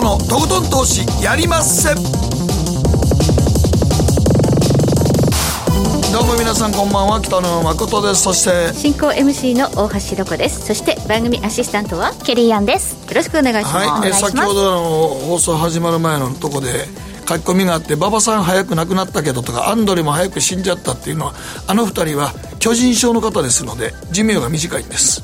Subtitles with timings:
[0.00, 1.94] 誠のとことん投資やりまっせ。
[6.12, 7.20] どうも皆さんこんばんは。
[7.20, 8.22] 北野誠です。
[8.22, 10.66] そして進行 MC の大橋ロコです。
[10.66, 12.94] そして番組アシスタントはケリーアンです。
[13.08, 14.80] よろしくお願いします、はい、え先ほどの
[15.26, 16.86] 放送始まる前のとこで
[17.28, 21.34] 書き込みがあって馬場さん早く亡くなったけどとかアンドレも早く死んじゃったっていうのは
[21.66, 25.22] あの二人は巨人症の方ですので寿命が短いんです。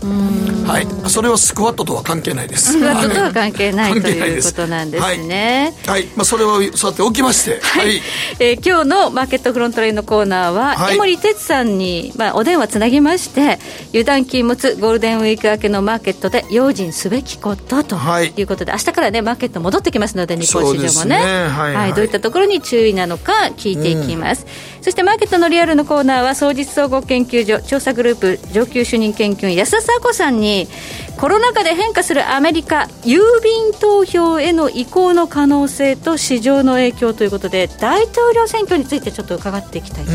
[0.66, 1.10] はい。
[1.10, 2.72] それはスクワットとは関係ないです。
[2.72, 5.74] スクワットとは関係ないということなんですね。
[5.86, 8.00] はい、はい、まあ、それはそうやっておきましてはい、はい、
[8.40, 13.58] えー、今日のマーケットフロントラインのコーナーは、はい、江森哲さんに、まあ、お電話つなぎまして
[13.90, 18.42] 油断禁物ゴールデンウィーク明けのマーケットで用心すべきこととい。
[18.42, 24.46] うことで、はい、明日からねマーケット戻ってきますので日本市場もね、ね、はい、はい、どういったところに注意なのか聞いていきます、
[24.78, 30.68] うん、そしてマーケットのリアルのコーナーは総実総合研究所調査グループ上級主任研究員安田佐子さんに
[31.16, 40.10] コロナ禍で変化するアメリカ郵便投票への移行の可能性と市場の影響ということで大統領選挙についてちょっと伺っていきたいと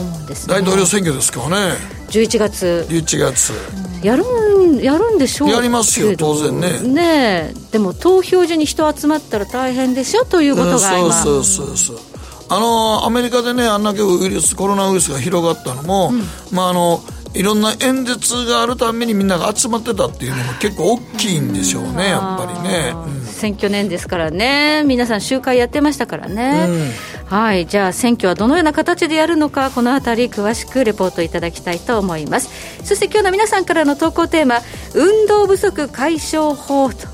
[0.00, 2.86] 思うんです、ねうん、大統領選挙ですからね11月。
[2.88, 5.50] 11月、うん、やるんやるんでしょう。
[5.50, 6.80] やりますよ当然ね。
[6.80, 12.13] ねでも投票所に人集まったら大変でしょということが今、うん、そうそうそうそう
[12.48, 16.22] あのアメリカでねあんだけウイルスコロナウイルスが広がったのも、うん、
[16.54, 17.00] まああの
[17.34, 24.84] いろんな演説があるためにみんなが集まってたっていうのが結構大きいんでしょうね、やっぱりね、うん、選挙年ですからね。
[24.84, 27.66] 皆さん集会やってましたからね、うん、はい。
[27.66, 32.50] じゃあ選挙はどのような形でやるのかこの辺り詳しくレポートいただきたいと思います。
[32.84, 34.60] そして今日の皆さんからの投稿テーマ
[34.94, 37.08] 運動不足解消法と。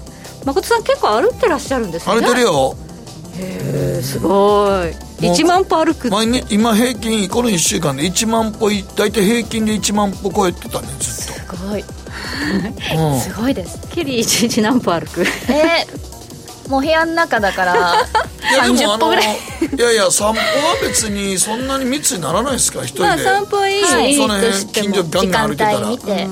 [0.45, 2.15] 誠さん結構歩ってらっしゃるんですね。
[2.15, 2.77] 歩いてるよ。
[3.39, 11.41] へえすごい1万歩歩く毎日今平均この1週間で1万歩大体平均で1万歩超えてたねずっと。
[11.41, 13.81] すごい、うん、すごいです。
[13.91, 15.23] ケリー1日何歩歩く？
[15.23, 18.07] えー、もう部屋の中だから
[18.63, 19.37] 30歩ぐらい。
[19.77, 26.29] いやいや散歩は別にそんなに密にならないですか一人で、まあ、散歩いい、はい、その辺近所ガンガン歩いてたら、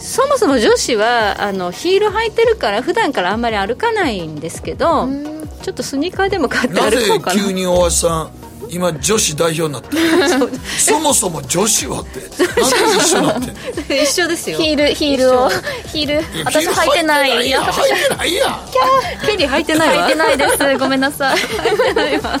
[0.00, 5.06] そもそも女子はあのヒール履いてるから普段からあんまり歩かないんですけど、
[5.64, 7.36] ちょっとスニーカーでも買って歩こうかな。
[7.36, 8.43] なぜ急に大橋さん
[8.74, 9.96] 今女子代表になって。
[10.78, 13.42] そもそも女子はってなんで一緒になっ
[13.86, 14.58] て一緒ですよ。
[14.58, 15.48] ヒールヒールを。
[15.92, 16.44] ヒール。
[16.44, 17.62] 私履いてないいや。
[17.62, 18.60] 履いてないや。
[19.24, 19.48] ケリー。
[19.48, 20.04] 履いてないわ。
[20.04, 20.78] 履いてないです。
[20.78, 21.38] ごめんなさい。
[21.38, 22.40] 履いてないわ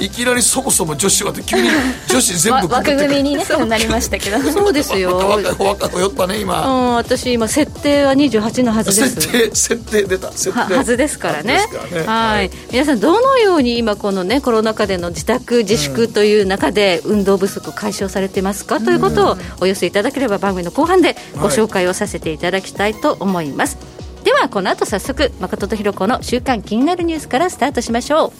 [0.00, 1.68] いきなりそもそも女子はって急に
[2.08, 4.40] 女子全部枠組みに、ね、なりましたけど。
[4.50, 5.18] そうですよ。
[5.58, 9.20] 若く酔ったね今、うん、私今設定は28のはずです。
[9.20, 10.32] 設定設定出た。
[10.32, 11.58] 設定はずですからね、
[11.92, 12.50] ね、はい。
[12.70, 23.82] 皆さんどのように今このねコロナ禍での自宅自粛という中で運動不足解消されてますか、ということをお寄せいただければ番組の後半でご紹介をさせていただきたいと思います、は
[24.22, 28.32] い、ではこの後早速誠とひろ子の週刊気になるニュースからスタートしましょう。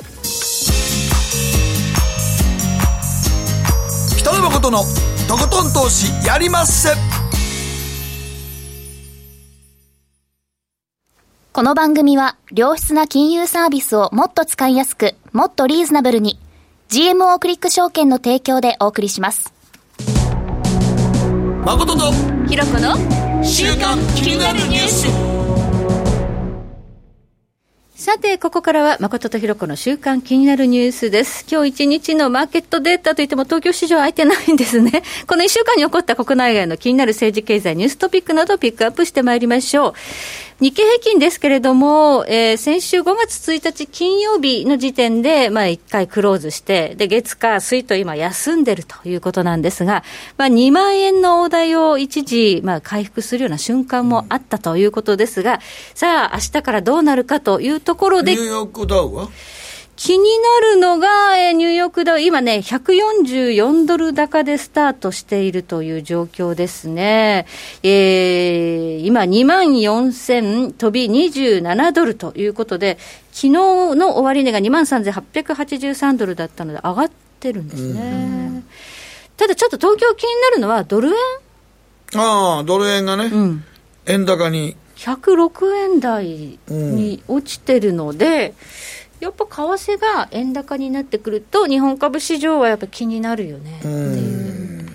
[4.16, 4.84] 北野誠の
[5.28, 6.90] とことん投資やりまっせ。
[11.52, 16.38] この番組は良質な金融サービスをもっと使いやすくもっとリーズナブルに
[16.92, 19.54] GMO クリック証券の提供でお送りします
[21.64, 22.12] 誠と
[22.47, 25.32] ひろこの週刊気になるニュース
[28.03, 31.47] さて、ここからは誠とひろ子の週間気になるニュースです。
[31.48, 35.04] 今日一日のマーケットデータといっても東京市場は空いてないんですね。
[35.28, 39.94] この一週間に起こった国内外の気になる政治経済ニューストピックなどをピックアップしてまいりましょう。
[40.62, 50.04] 日経平均ですけれども、えー、先週5月1日金曜日の時点で、まあ1回クローズして、で、月火水と今休んでるということなんですが、
[50.36, 55.58] まあ2万円の大台を一時、まあ回復するような瞬間もあったということですが、
[55.94, 58.36] さあ明日からどうなるかというところで。
[58.36, 59.30] ニューヨークダウは？
[60.02, 67.47] 気になるのが、えー、ニューヨークダウ、今ね、144ドル高でスタートしているという状況ですね。
[67.84, 72.98] えー、今、2万4000飛び27ドルということで、
[73.30, 73.50] 昨日
[73.94, 78.65] の終値が2万3883ドルだったので、上がってるんですね。
[79.36, 82.21] ただちょっと東京気になるのは、ドル円？
[82.21, 83.65] ああ、ドル円がね、うん、
[84.06, 84.77] 円高に。
[84.97, 88.53] 106円台に落ちてるので、う
[88.98, 94.89] んやっぱ為替が円高になってくると、日本株市場はやっぱ気になるよねっていう。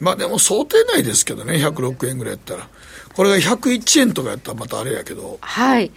[0.00, 2.68] まあでも想定内ですけどね、106円ぐらいやったら。
[3.14, 5.36] これが101円とかやったらまたあれやけど。
[5.42, 5.90] はい。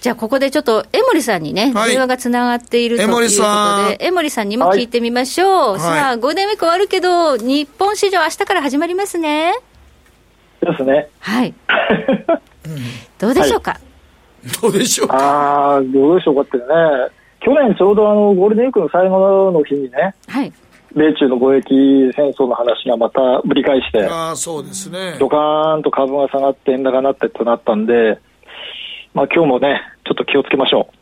[0.00, 5.72] じゃあ、ここでちょっと、江森さんにね、はい、電話がつながっているということで、江森さんにも聞いてみましょう。
[5.74, 9.54] はい、さあ、ゴールデンウィーク終わるけど、日本市場、明日から始まりますね。
[10.60, 11.08] ですね。
[11.20, 11.54] はい。
[13.18, 13.80] どうでしょうか、はい
[14.60, 16.64] どうでしょうああ、どうでしょうかってね。
[17.40, 20.52] 去年ちょうどあのゴールデンウィークの最後の日にね、はい、
[20.94, 28.20] 米中の貿易戦争の話がまたぶり返して、あそうですねドカーンと株が下がって、円高になってとなったんで、
[29.14, 30.99] まあ今日もね、ちょっと気をつけましょう。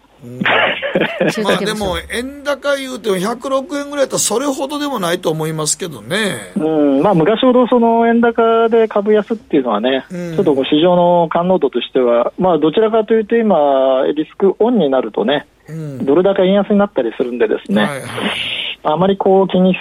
[1.44, 6.52] まあでも、円高言うても106円ぐらいだったらそれほどでもないと思いますけどね。
[6.56, 18.10] うん、まあ昔ほどその円高で株安っていうのはね、うん、ちょっと市場の感能度としては、まあどちらかというと今、リスクオンになるとね、うん、ドル高円安になったりするんでですね、はいはい、
[18.82, 19.76] あまりこう気に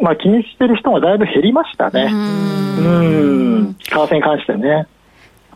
[0.00, 2.10] まあ気にしてる人がだいぶ減りましたね。
[2.12, 3.76] うん。
[3.78, 4.86] 為替に関してね。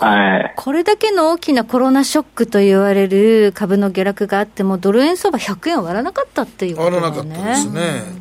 [0.00, 7.02] はい、これだけの大きなコロナショックと言われる株の下落があっても、ドル円相場100円割らなかったっていうことだね。
[7.02, 8.18] 割らなかったですね。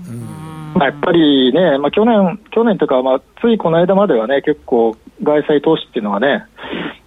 [0.75, 6.45] まあ、やっぱりね、まあ、去年、去年というか、まあ、ついこの間まではね、結構、外債投資っていうのがね、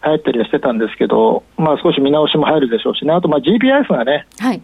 [0.00, 4.62] 入ったりはしてたんですけど、まあ、少し見直しも入るでしょうしね、あと、まあ、GPIF がね、はい、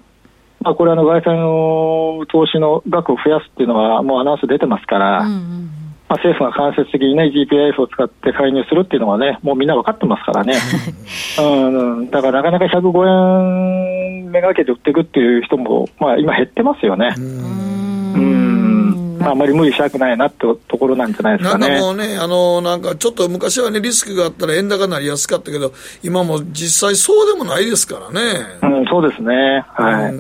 [0.61, 5.71] まあ、これあの、外債の投資の額を増やすっていうのは、もうアナウンス出てますから、うんうん
[6.17, 10.55] まあ、政府が間接的にね、GPIF を使って介入するっていうのはね、もうみんな分かってますからね。
[11.39, 17.15] うん、だからなかなか105円めがけて売っていくっていう人も、まあ今減ってますよね。
[17.17, 19.19] うん。
[19.19, 21.69] まあ、あまり無理したくないなってところなんじゃないですかね。
[21.69, 25.73] なんかもうね、あの、なんかちょっと昔はね、リスクがあったら円高になりやすかったけど、
[26.03, 28.21] 今も実際そうでもないですからね。
[28.63, 29.65] うん、そうですね。
[29.75, 30.15] はい。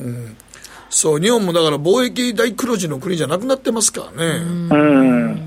[0.90, 4.38] そう、日本もだから貿易大黒字の国じゃなくなってますからね。
[4.70, 5.45] うん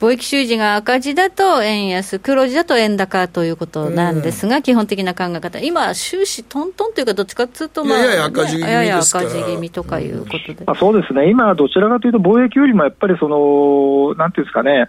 [0.00, 14.88] 貿易収支が赤字だと円安、黒字だと円高ということなんですが、うん、基本的な考え方、今、収支トントンというか、どっちかというと、まあ、やや赤字気味やや赤字気味とかいうことで、まあ、そうですね、今、どちらかというと、貿易よりもやっぱりその、なんていうんですかね、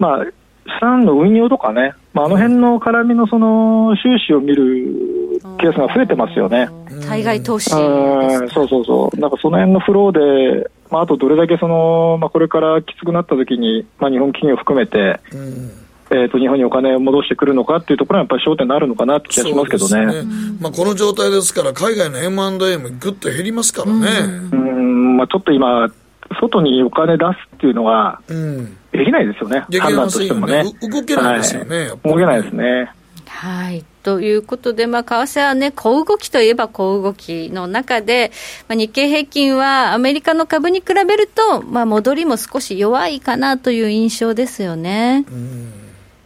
[0.00, 0.32] まあ、資
[0.80, 5.27] 産の運用とかね、まあ、あの辺の絡みのその収支を見る
[5.58, 6.68] ケースが増えてますよね。
[7.06, 15.70] 対外投資、そうそうそう、なんかその辺のフローで、まあ、あとどれだけその、まあ、これからきつくなったときに、まあ、日本企業含めて、うん。
[16.10, 20.22] えーと、日本にお金を戻してくるのかっていうところはやっぱり焦点になるのかなって気がしますけどね、ね、
[20.58, 24.08] まあ、この状態ですから、海外の M&A もぐっと減りますからね。
[24.52, 25.88] うん、まあ、ちょっと今、
[26.40, 30.64] 外にお金出すっていうのは、できないですよね、うん、判断としてもね。
[30.80, 32.90] 動けないですよね、はい、動けないですね。
[33.28, 38.32] はいということで、まあ、為替はね、小動きといえば小動きの中で、
[38.66, 45.26] まあ、日経平均はアメリカの株に比べると、まあ、戻りも少し弱いかなという印象ですよね。
[45.30, 45.72] うん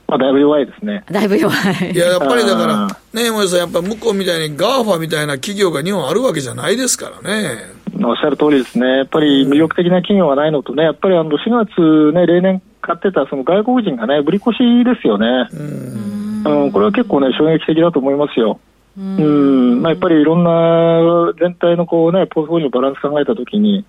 [0.06, 1.02] まあ、だいぶ弱いですね。
[1.10, 1.90] だいぶ弱い。
[1.90, 2.86] いや、やっぱりだから、
[3.20, 7.56] ね、山さん、やっぱ向こうみたいに GAFA みたいな企業が日本あるわけじゃないですからね。
[8.00, 8.98] おっしゃる通りですね。
[8.98, 15.48] やっぱり魅力的な企業がないのとね、やっぱりあの4月ね、例年買ってたその外国人がね、ぶり越しですよね。
[15.50, 18.60] うんうん、これは結構ね、衝撃的だと思いますよ。
[18.96, 23.86] うん、まあ、やっぱりいろんな全体のこう、ね、ポートフォリオのバランス考えたときに、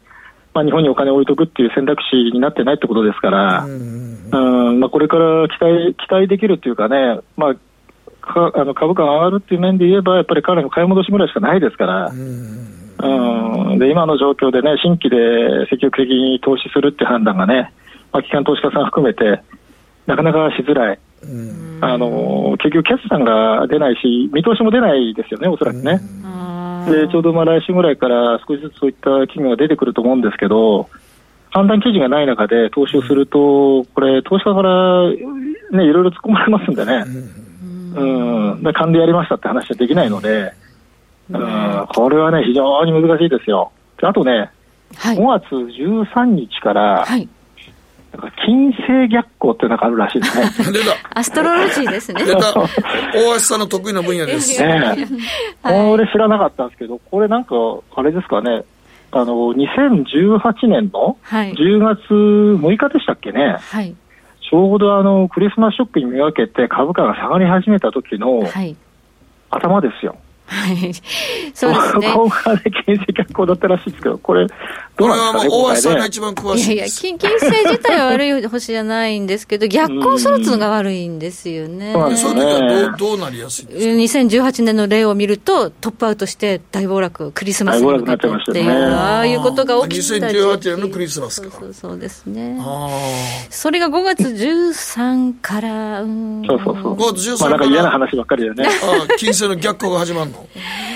[0.53, 7.55] まあ、日本にお金を置いとくっていう選択肢になってないってことですから、うん、まあ、これから期待期待できるっていうかね、まあ、
[8.21, 12.13] かあの株価が上がるっていう面で言えば、やっぱり彼の買い戻しぐらいしかないですから、う
[13.75, 17.73] ん、で今の状況でね、新規で積極的に投資するって判断がね、
[18.13, 19.41] まあ、機関投資家さん含めて、
[20.05, 20.99] なかなかしづらい。
[21.81, 25.99] あの結局、決算が出ないし、見通しも出ないですよね、おそらくね。
[26.85, 30.89] でちょうどまあ来週ぐらいから少しずつそういった企業が出てくると思うんですけど、
[31.49, 35.15] 判断基準がない中で投資をすると、これ、投資家から、ね、
[35.85, 37.03] いろいろ突っ込まれますんでね、
[37.95, 40.51] うん、で勘でやりましたって話はできないので、
[41.29, 43.71] うん、これはね、非常に難しいですよ。
[44.01, 44.49] あとね、
[44.95, 47.29] はい、5月13日から、はい
[48.45, 50.71] 金星逆行ってなんかあるらしいですね。
[50.71, 50.95] 出た。
[51.19, 52.23] アストロロジーですね。
[52.23, 52.53] 出た。
[52.53, 52.67] 大
[53.35, 54.61] 橋さんの得意な分野です。
[54.61, 55.07] ね
[55.63, 57.55] これ知らなかったんですけど、これなんか、
[57.95, 58.63] あれですかね、
[59.11, 63.57] あの、2018年の10月6日でしたっけね。
[63.59, 63.95] はい。
[64.41, 68.43] ちょうどあの、クリスマスショックにめがけて株価が下がり始めた時の、
[69.49, 70.11] 頭ですよ。
[70.11, 70.21] はい。
[71.53, 72.13] そうですね。
[72.13, 74.47] 今回で金星逆行だったらしいですけど、これ、
[74.95, 81.93] どうなんですかね、大橋さんが一番詳しいいやいや、金金星自体は悪い星じゃないんですけど、逆行するっていうのが悪いんですよね。
[81.93, 82.29] そうですね。
[82.29, 91.49] その時はどうどうなりやすいですか ?2018 年の例を見ると、トップアウトして大暴落、クリスマスに向けてっていう、ああいうことが起きた2018年のクリスマスか。
[91.59, 92.59] そうそうですね。
[93.49, 96.43] それが5月13から、うん。
[96.45, 96.95] そうそうそう。
[96.95, 97.49] 5月13から。
[97.49, 98.65] まあなんか嫌な話ばっかりだよね。
[98.65, 98.69] あ
[99.11, 100.47] あ、金星の逆行が始まるの、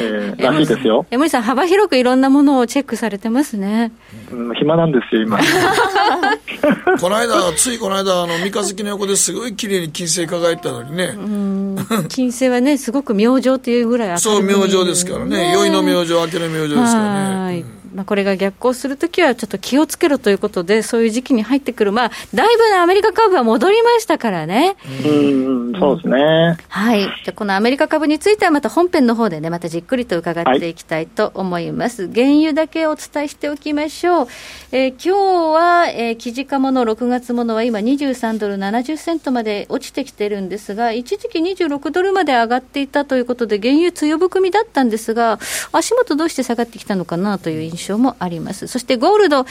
[0.02, 1.06] えー、らしいですよ。
[1.12, 3.92] 江森さん、幅広くいろんなものをチェックされてますね。
[4.32, 5.40] うん、暇なんですよ、今。
[7.00, 11.14] この間、ついこの間、あの、三日月の横ですごい綺麗に金星輝いたのにね。
[12.10, 15.52] 金星はね、すごく明星っていうぐらいそう、明星ですからね。
[15.54, 17.77] 宵の明星、明けの明星ですからね。
[17.98, 24.76] まあ、これが逆行するときはちょっと気をつけろということで、そういう時期に入ってくる、まあ、だいぶ、ね、アメリカ株は戻りましたからね。
[25.04, 26.58] うん、そうですね。
[26.70, 27.02] はい。
[27.26, 32.04] じゃこのアメリカ株についてはまた本編の方でね、またじっくりと伺っていきたいと思います。
[32.04, 34.28] はい、原油だけお伝えしておきましょう。
[34.72, 45.40] えー、今日は、えー、記事化もの6月ものは今23ドル70セントまで落ちてきてるんですが、一時期26ドルまで上がっていたということで、原油強含みだったんですが、
[45.72, 48.68] 足元どうして下がってきたのかなという印象もあります。
[48.68, 49.42] そしてゴールド、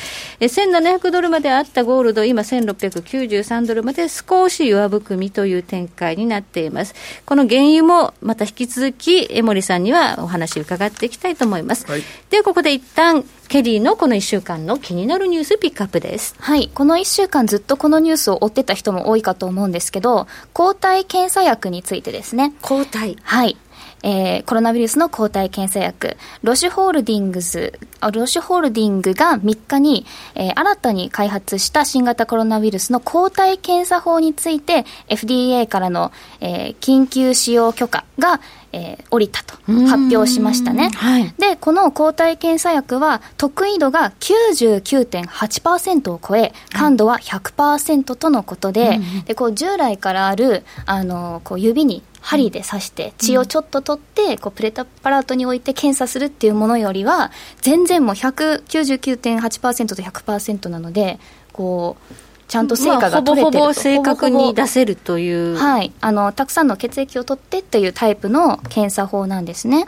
[0.40, 6.94] 1700ドルまであったゴールド、今1693ドルまで少し弱含みという展開になっています。
[7.24, 11.86] この原油もまた引き続き、江森さんにはお話伺っていきたいと思います。
[11.86, 16.34] はい、ではここで一旦、ケリーのこの1週間の気になるニュースピックアップです。
[16.38, 16.68] はい。
[16.74, 22.52] この1週間ずっとこのニュースを追ってた人も多いかと思うんですけど、抗体検査薬についてですね。
[22.60, 23.56] 抗体はい。
[24.02, 27.78] えー、コロナウイルスの抗体検査薬、ロシュホールディングス、
[28.12, 38.40] ロシュホールディングが3日に、えー、新たに開発した新型コロナウイルスの抗体検査法について、FDA からの、えー、緊急使用許可が、
[38.72, 39.56] えー、降りたと
[39.86, 57.30] 発表しましたね、はい、でこの抗体検査薬は得意度が99.8%を超え感度は100%とのことで,、でこう従来からあるあのこう指に針で刺して血をちょっと取ってこうプレタパラートに置いて検査するっていうものよりは
[57.60, 61.20] 全然もう199.8%と100%なので
[61.52, 62.14] こう
[62.48, 63.74] ちゃんと成果が取れてると、まあ、ほぼほぼ。
[63.74, 65.56] 正確に出せるという。
[65.56, 65.92] はい。
[66.00, 69.86] あのたくさんの血液を取ってっていうタイプの検査法なんですね。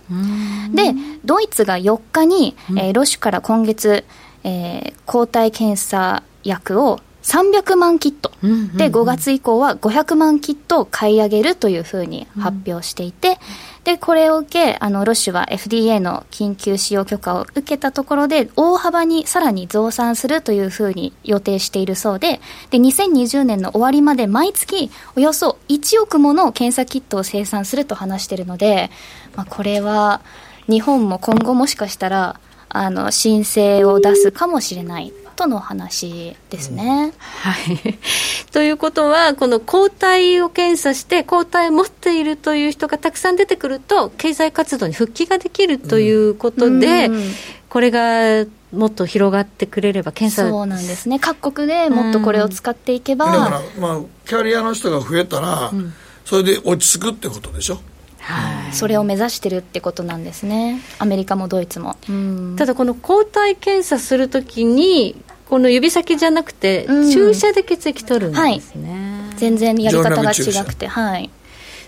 [0.72, 4.04] でドイツが4日に、えー、ロシュから今月、
[4.44, 8.32] えー、抗体検査薬を300万キット、
[8.76, 13.38] で5月以降は500万キットを買い上げるというふうに発表していて、
[13.84, 28.90] でこれを受けあのロッシュは FDA の緊急使用許可を受けたところで大幅にさらに増産するというふうに予定しているそうでで2020年の終わりまで毎月およそ1億もの検査キットを生産すると話しているので、
[29.36, 30.20] まあ、これは
[30.68, 37.12] 日本も今後もしかしたらあの申請を出すかもしれないとの話ですね。
[37.18, 37.98] はい。
[38.50, 47.32] ということは、この抗体を検査して、抗体を持っているという人がたくさん出てくると、経済活動に復帰ができるということで、うん、
[47.68, 53.26] これがもっと広がってくれれば、検査そうなんですね、各国でもっとこれを使っていけば。
[53.26, 57.78] だから、まあ、キャリアの人が増えたら、うん、それで落ち着くってことでしょ？
[58.20, 61.96] はい、それを目指してるってことなんですね、アメリカもドイツも。
[62.58, 65.16] ただ、この抗体検査するときに、
[65.48, 71.30] この指先じゃなくて、注射で血液取るんですね、はい、全然やり方が違くて、はい、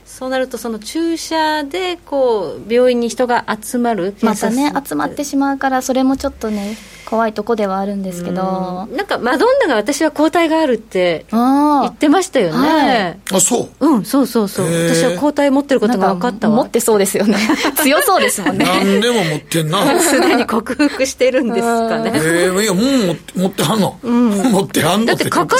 [0.07, 6.77] そうなると、その注射でこう病院に人が集まるまたね、集まってしまうから、それもちょっとね、
[7.07, 8.97] 怖いとこではあるんですけど、ん。
[8.97, 13.87] なんかマドンナが私は抗体があるって言ってましたよね、はい、あそう。
[13.87, 14.67] うんそうそうそう。
[14.67, 16.57] 私は抗体持ってることが分かったわ。
[16.57, 17.37] 持ってそうですよね。
[17.83, 18.65] 強そうですもんね。
[18.65, 20.01] 何でも持ってんな。
[20.01, 22.13] すでに克服してるんですかね。
[22.15, 22.81] ええー、いやも
[23.13, 25.59] う持ってはんの、うん、持ってはんのってかかっ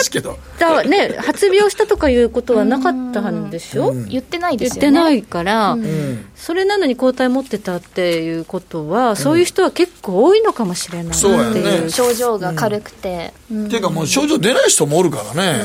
[0.59, 4.81] たね発病したとかいうことはなかったんでしょ、うん、言ってないですよね。
[4.81, 11.91] 言ってないから、うん、それなのに抗体持ってたっていうことは、そういう人は結構多いのかもしれない、そうやね。
[11.91, 15.65] 症状が軽くて、っていうかもう症状出ない人もおるからね。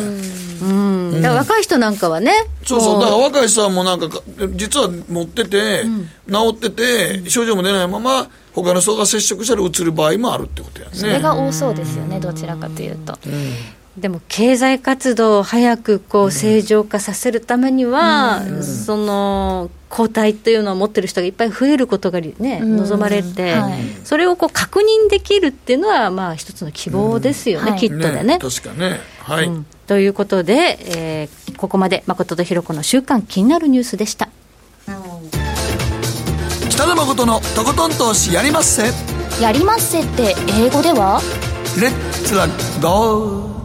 [0.61, 2.31] うん、だから若い人なんかはね
[2.63, 2.99] そうそう。
[3.01, 4.21] だから若い人はもうなんか
[4.55, 5.83] 実は持ってて、
[6.29, 10.95] 治ってて症状も出ないまま他の人が接触したらうつる場合もあるってことやね。
[10.95, 13.17] それが多そうですよねどちらかというと、
[13.97, 23.73] でも経済活動を早くこう正常化させるためには、その抗体というのを持ってる人がいっぱい増えることが、ね、望まれて、はい、
[24.03, 28.23] それをこう確認できるっていうのは、まあ、一つの希望ですよね、はい、きっとでね。
[28.23, 34.27] ね確かね、はい、うん、ということで、えー、ここまで誠とひろ子の週間気になるニュースでした。
[36.69, 38.91] 北野誠のとことん投資やりまっせ。
[39.41, 41.21] やりまっせって英語では？
[41.79, 42.47] レッツラ
[42.81, 43.64] ゴー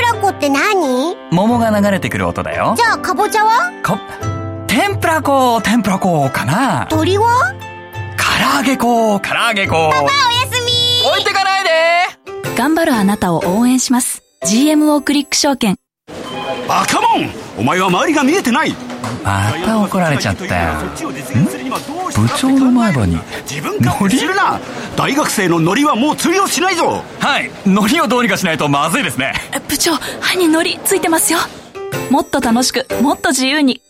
[1.31, 2.75] 何桃が流れてくる音だよ。
[2.77, 3.71] じゃあかぼちゃは？
[3.81, 3.99] か
[4.67, 6.87] 天ぷらこ天ぷらこかな。
[6.89, 7.53] 鳥は？
[8.17, 10.09] 唐揚げこ唐揚げこパパおや
[10.51, 11.09] すみ。
[11.09, 11.69] 置いてかないで。
[12.55, 14.21] 頑張るあなたを応援します。
[14.45, 15.77] GMO クリック証券。
[16.67, 17.29] バカモン！
[17.57, 18.75] お前は周りが見えてない
[19.23, 20.73] また怒られちゃったよ。
[22.15, 23.17] 部長の前歯に
[23.49, 24.59] 自分勝手するな！
[24.95, 27.03] 大学生のノリはもう通用しないぞ！
[27.19, 27.51] はい。
[27.65, 29.33] ノリをどうにかしないとまずいですね。
[29.67, 31.39] 部長歯にノリついてますよ。
[32.09, 33.81] もっと楽しくもっと自由に。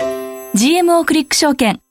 [0.55, 1.81] GMO クリック証券。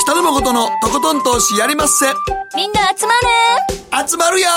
[0.00, 2.06] 北野誠のとことん投資やりまっせ。
[2.56, 3.12] みんな集ま
[4.00, 4.08] る。
[4.08, 4.48] 集まるよ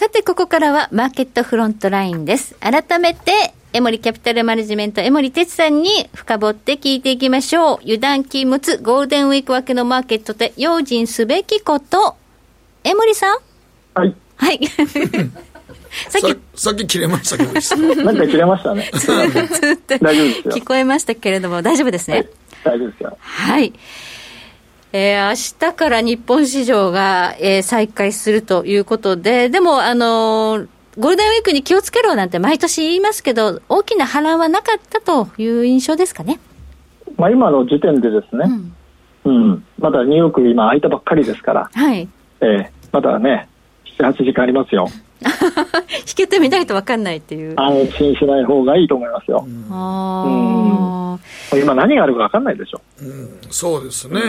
[0.00, 2.54] さて、ここからはマーケットフロントラインです。
[2.58, 7.78] 改めて、エモリキャピタルマネジメント、エモリ哲さんに深掘って聞いていきましょう。
[7.82, 12.16] 油断禁物、ゴールデンウィーク明けのマーケットで用心すべきこと。
[12.82, 13.38] エモリさん？
[13.92, 14.14] はい。
[14.36, 14.60] はい。
[16.08, 17.52] さっきさっき切れましたけど、
[18.02, 18.90] なんか切れましたね。
[20.00, 20.54] 大丈夫ですよ。
[20.54, 22.16] 聞こえましたけれども、大丈夫ですね。
[22.16, 22.28] はい、
[22.64, 23.18] 大丈夫ですよ。
[23.20, 23.74] はい。
[24.92, 30.68] えー、明日から日本市場が、えー、再開するということで、でも、あのー、
[30.98, 36.40] ゴールデンウィークに気をつけろなんて毎年言いますけど、大きな波乱はなかったという印象ですかね。
[37.16, 38.44] まあ、今の時点でですね、
[39.24, 42.08] うん、うん、まだニューヨーク今開いたばっかりですから、はい。
[42.40, 43.48] えー、まだね、
[43.98, 44.88] 7、8時間ありますよ。
[46.06, 47.54] 引けてみないと分かんないっていう。
[47.56, 49.46] 安心しない方がいいと思いますよ。
[49.70, 51.18] あ
[51.52, 52.80] うん、今何があるか分かんないでしょ。
[53.00, 54.20] うん、そうですね。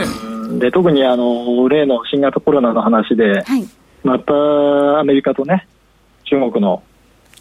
[0.60, 3.68] で、特にあの、例の新型コロナの話で、はい、
[4.04, 4.34] また
[5.00, 5.68] アメリカとね、
[6.26, 6.84] 中国の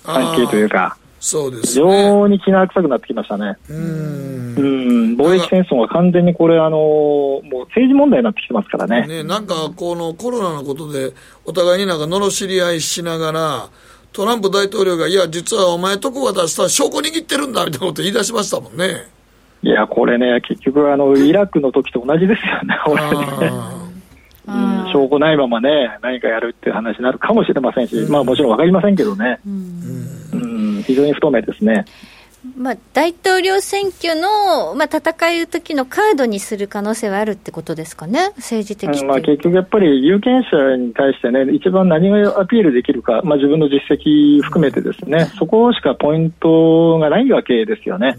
[0.04, 3.56] 関係というか、そうです、ね、非常に気が臭くなってきましたね。
[3.68, 5.16] うん。
[5.16, 9.06] 貿易戦争が完全にこれ、あの、もう政治問題になってきてますからね。
[9.06, 11.12] ね、なんかこのコロナのことで、
[11.44, 13.68] お互いになんか罵り合いしながら、
[14.12, 19.06] トランプ大統領が、いや、実はお前とこ渡した証拠握ってるんだみたいなこと言い出しましたもんね。
[19.62, 23.02] いや、これね、結局、あの、イラクの時と同じですよね、これ
[23.48, 23.50] ね。
[24.48, 29.38] うん、証拠ないままね、何かやるっていう話になるかもしれませんし、まあもちろん分かりませんけどね。
[29.46, 30.49] うん
[30.82, 31.84] 非常に不透明ですね。
[32.56, 48.16] まあ、大統領選挙の、まあ、戦う時のカードにする可能性はあるってことですかね、政治的、まあ、結局やっぱり有権者に対してね、一番何がアピールできるか、まあ、自分の実績含めてですね、そこしかポイントがないわけですよね。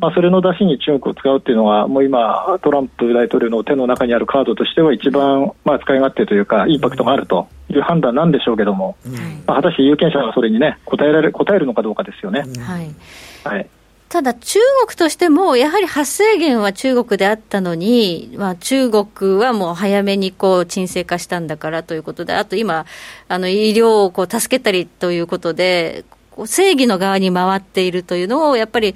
[0.00, 9.12] まあ、それの出しに中国を使うっていうのは、もう今、トランプ大統領の手の中にあるカードとしては、一番、まあ、使い勝手というか、インパクトがあるという判断なんでしょうけども、うん、
[9.46, 12.40] まあ、果たして有権者がそれにね、答えられ答えるのかどうかですよね。
[12.40, 12.90] はい、
[13.44, 13.66] はい。
[14.08, 22.86] ただ、中国としても、やはり発生源は中国であったのに、まあ、中国はもう早めにこう沈静化したんだからということで、あと今、
[23.28, 26.04] あの医療をこう助けたりということで、
[26.44, 28.94] 正義の側に回っているというのを、やっぱり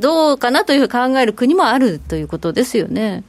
[0.00, 3.24] どうかなというふうに考える国もあるということですよね。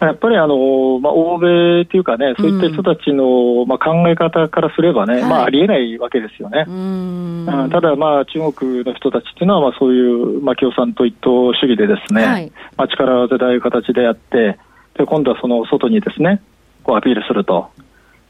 [0.00, 6.64] やっぱりあの、まあ、欧米というかね、そういった人たちの、まあ、考え方からすればね、まあ、ありえないわけですよね。
[6.68, 14.58] うんただ、まあ、中国の人たちっていうのは、まあ、そういう、まあ、共産党一党主義でですね、はい、まあ、力技でああいう形でやって、
[14.96, 16.42] で今度はその外にですね、
[16.84, 17.70] こうアピールすると。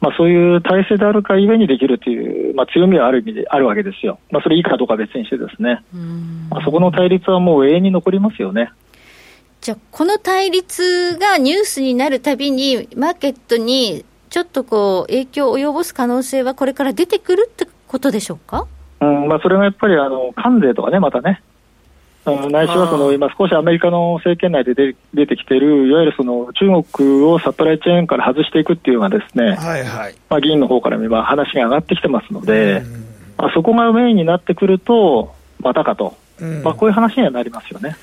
[0.01, 4.21] まあ、そういう体制であるかゆえにできるという、まあ、強みはある意味であるわけですよ。
[4.31, 5.83] まあ、それいいかどうか別にしてですね。
[6.51, 8.71] まあ、そこの対立はもう永遠に残りますよね。
[9.61, 18.67] じゃあ、この対立がニュースになるたびに、マーケットにちょっとこう影響を及ぼす可能性はこれから出てくるってことでしょうか、
[19.01, 21.43] うんまあ、それがやっぱりあの関税とかね、またね、
[22.51, 32.83] ないしはその今、少しアメリカの政権内で出出てきている、いわゆるその中国をサプライチェーンから外していくっていうのがですね、はいはいまあ、議員の方から見れば話が上がってきてますので、
[33.37, 36.17] まあ、そこがメインになってくると、またかと、
[36.62, 37.97] まあ、こういう話にはなりますよね。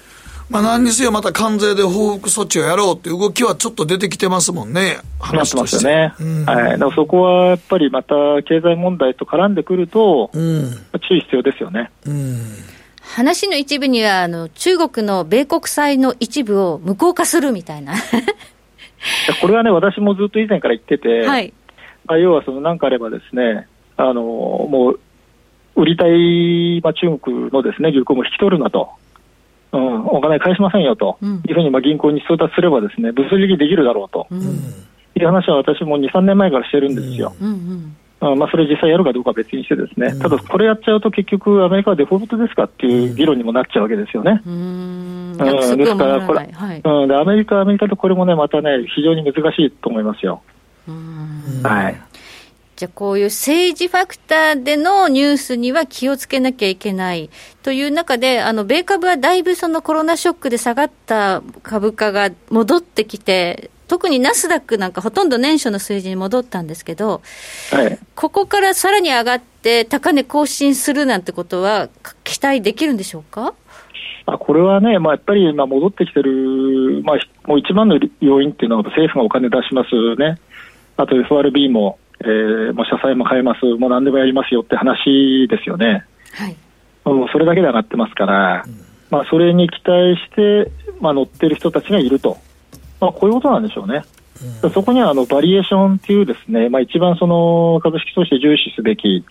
[0.49, 5.85] まあ、何にせよまた関税で報復措置をやろうっていう動きはちょっと出てきてますもんね、話として。
[5.85, 6.41] なってますよね。
[6.41, 6.71] うん、はい。
[6.73, 10.71] だからそこはやっぱりまた経済問題と絡んでくると、うん、
[11.09, 11.89] 注意必要ですよね。
[12.05, 12.41] うん
[13.05, 17.93] 話の一部にはあの中国の米国債の一部を無効化するみたいな。
[19.41, 21.53] これはね、私もずっと以前から言ってて、はい、
[22.05, 24.99] まあ、要はその何かあればですね、あのもう
[25.75, 28.89] 売りたい、まあ、中国のですね銀行も引き取るなと、
[29.71, 37.35] うん、お金返しませんよと、うん、いうふうにまあ銀行に通達すれば、ですね物理的できるだろうと、うん、いう話は私も2、3年前からしてるんですよ。
[37.39, 37.97] うんうん
[38.33, 44.41] まあ、それ実際やるかどうかは別にしてですね、ただこれやっちゃうと結局アメリカはデフォルトですかっていう議論にもなっちゃうわけですよね。
[44.45, 50.41] うん、ですからこれ、はい、うん、でアメリカはアメリカとこれもねまたね非常に難しいと思いますよ。
[51.63, 52.01] はい。
[52.75, 57.29] じゃあこういう政治ファクターでのニュースには気をつけなきゃいけない
[57.63, 67.21] という中で、あの米株はだいぶそのコロナショックで下がった株価が戻ってきて、特にナスダックなんかほとんど年初の数字に戻ったんですけど、
[67.71, 71.87] はい、ここからさらに上がって高値更新するなんてことは
[72.23, 73.53] 期待できるんでしょうか？
[74.25, 80.39] あこれはね、まあ、やっぱり今戻ってきてる、まあ、もう一番の要因っていうのは政府がお金出しますね。
[80.97, 86.05] あと FRB も、えー、もう社債も変えます、もう何でもやりますよって話ですよね。
[86.33, 86.55] はい。
[87.31, 88.73] それだけで上がってますから、うん、
[89.11, 92.37] まあ、それに期待して、まあ、乗ってる人たちがいると。
[92.99, 94.03] まあ、こういうことなんでしょうね。
[94.63, 99.23] うん、そこにはあのバリエーションっていうですね、まあ、一番その株式投資で重視すべき、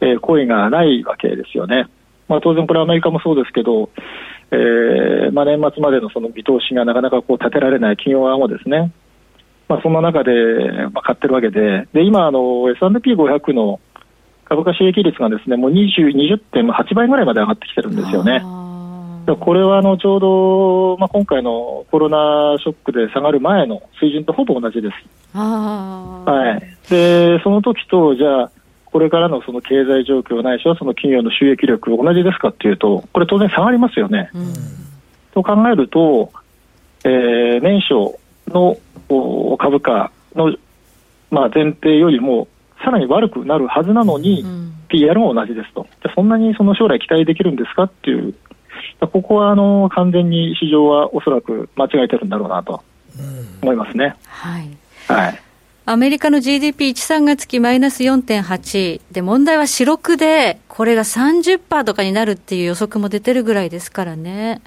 [0.00, 1.86] えー、行為がないわけですよね。
[2.26, 3.90] まあ、当然これアメリカもそうですけど、
[4.52, 8.92] えーまあ、年末までのその見通しがなかなかこう立てられない企業側もですね、
[9.70, 10.32] まあ、そんな中で、
[10.92, 13.78] まあ、買ってるわけで、で今あの、S&P500 の
[14.44, 18.42] 株価収益率がですねもう20.8倍ぐらいまで上がってきてるんですよね。
[19.36, 25.38] これはあのちょうど、まあ、今回のコロナショックで下がる前の水準とほぼ同じです。
[25.38, 28.50] はい、でその時とじゃあ
[28.86, 34.30] これからのその経済状況ないしはその企業の収益力同じですかっていうとこれ当然下がりますよね。
[34.34, 34.52] うん、
[35.32, 36.32] と考えると、
[37.04, 38.18] えー、年初
[38.50, 38.76] の
[39.58, 40.54] 株価の、
[41.30, 42.48] まあ、前提よりも
[42.84, 48.34] さらに悪くなるはずなのに、うん、PR も同じですと、そんなにその将来期待できるんですかっていう。
[49.00, 52.82] ここはあの完全に市場はおそらく間違えてるんだろうなと。
[53.62, 54.14] 思いますね。
[54.26, 54.68] はい、
[55.06, 55.40] はい。
[55.86, 64.60] アメリカの GDP1、3月期マイナス4.8で、問題は四六で、これが30%とかになるっていう予測も出てるぐらいですからね。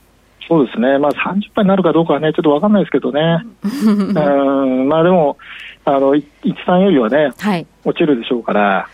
[0.47, 5.37] そうですね、まあ、30%になるかどうかはね、ちょっと分かんないですけどね、 うんまあでも、
[5.85, 6.25] あの1、
[6.65, 8.87] 3よりはね、はい、落ちるでしょうから、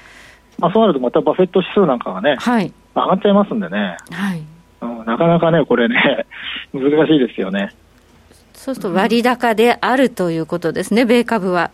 [0.58, 3.98] まあ、そうなるとまたバフェット指数なんかがね、はい、上がっちゃいますんでね。
[4.12, 4.42] はい
[4.82, 6.26] うん、なかなかね、これね、
[6.74, 7.74] 難しいですよね。
[8.54, 11.72] そうすると割高であるということですね、米株は。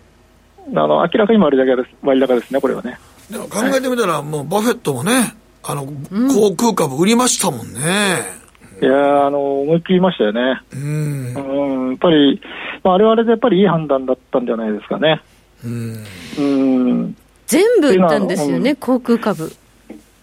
[0.67, 2.97] あの明らかに割高です割高ですね、これはね。
[3.29, 8.44] でも考えてみたら、もうバフェットもね、あの、航空株売りましたもんね。
[8.81, 10.61] いやあの思いっきりましたよね。
[10.73, 11.33] うん。
[11.33, 12.41] うんやっぱり、
[12.83, 15.21] まあ、あれはあれでやっぱりいい判断だったんじゃないですかね。
[15.63, 16.05] うん。
[16.37, 17.15] うん
[17.47, 19.51] 全部売ったんですよね、航空株。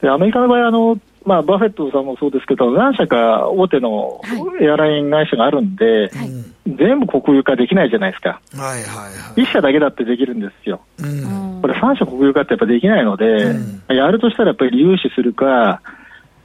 [0.01, 4.21] でアメリカの場合あの、まあ、バフェットさんもそうですけど、何社か大手の
[4.61, 6.31] エアライン会社があるんで、はい、
[6.67, 8.41] 全部国有化できないじゃないですか。
[8.55, 9.43] はいはいはい。
[9.43, 10.81] 1社だけだってできるんですよ。
[10.99, 15.81] うん、これ3社国有化ってやっぱできないので、うん、やるとしたらやっぱり融資するか、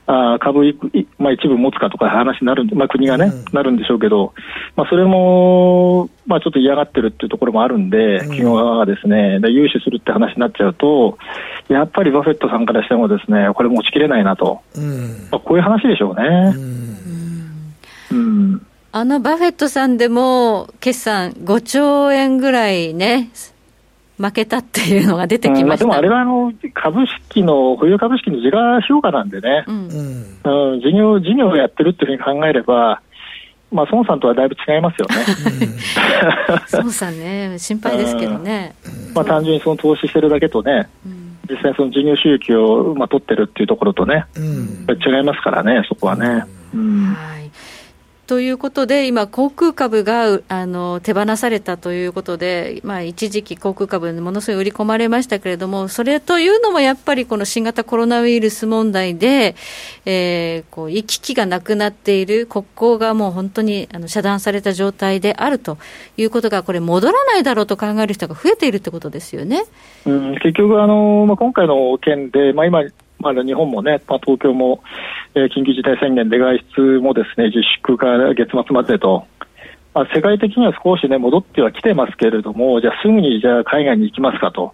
[0.07, 0.73] あ株、
[1.19, 4.33] まあ、一部持つかとか話になるんで、まあ、国がね、うん、なるんでしょうけど、
[4.77, 11.17] まあ、それも、まあ、ちょっと嫌がってるっていうところもあるんで、企業側がですね、融資するって話になっちゃうと、
[11.67, 14.61] やっぱりバフェットさんからしてもですね、これ持ちきれないなと。
[14.75, 16.55] うん、まあ、こういう話でしょうね。
[18.09, 23.29] うん、あのバフェットさんでも、決算5兆円ぐらいね、
[24.17, 33.01] 負けたっていうのが出てきました、うんまあ、でもあれはあの株式の、保有株式の時価評価なんでね、うん、うん、事業事業をやってるっていうふうに考えれば、
[33.71, 35.15] まあ、孫さんとはだいぶ違いますよね。
[36.73, 38.75] 孫さんね、心配ですけどね。
[39.13, 40.87] まあ、単純にその投資してるだけとね、
[41.49, 46.27] 実際その事業収益を、まあ、取ってるっていうところとね、違いますからね、そこはね。
[46.27, 47.51] はい
[48.27, 59.55] ということで、今、航空株があの手放されたということで、まあ、一時期、航空株ものすごい売り込まれましたけれども、それというのもやっぱりこの新型コロナウイルス問題で、
[60.05, 65.77] えー、こう行き来がなくなっている、国交がもう本当にあの遮断された状態であると
[66.17, 69.63] いうことが、これ、戻らないだろうと考える人が増えているってことですよね。
[70.05, 72.83] うん、結局あの、まあ、今回の件で、まあ、今、
[73.19, 74.83] まあ、日本もね、まあ、東京も、
[75.35, 79.25] えー、緊急事態宣言で外出もですね自粛から月末までと、
[79.93, 84.73] まあ、世界的には少しね戻ってはきてますけれども、じゃあすぐにじゃあ海外に行きますかと、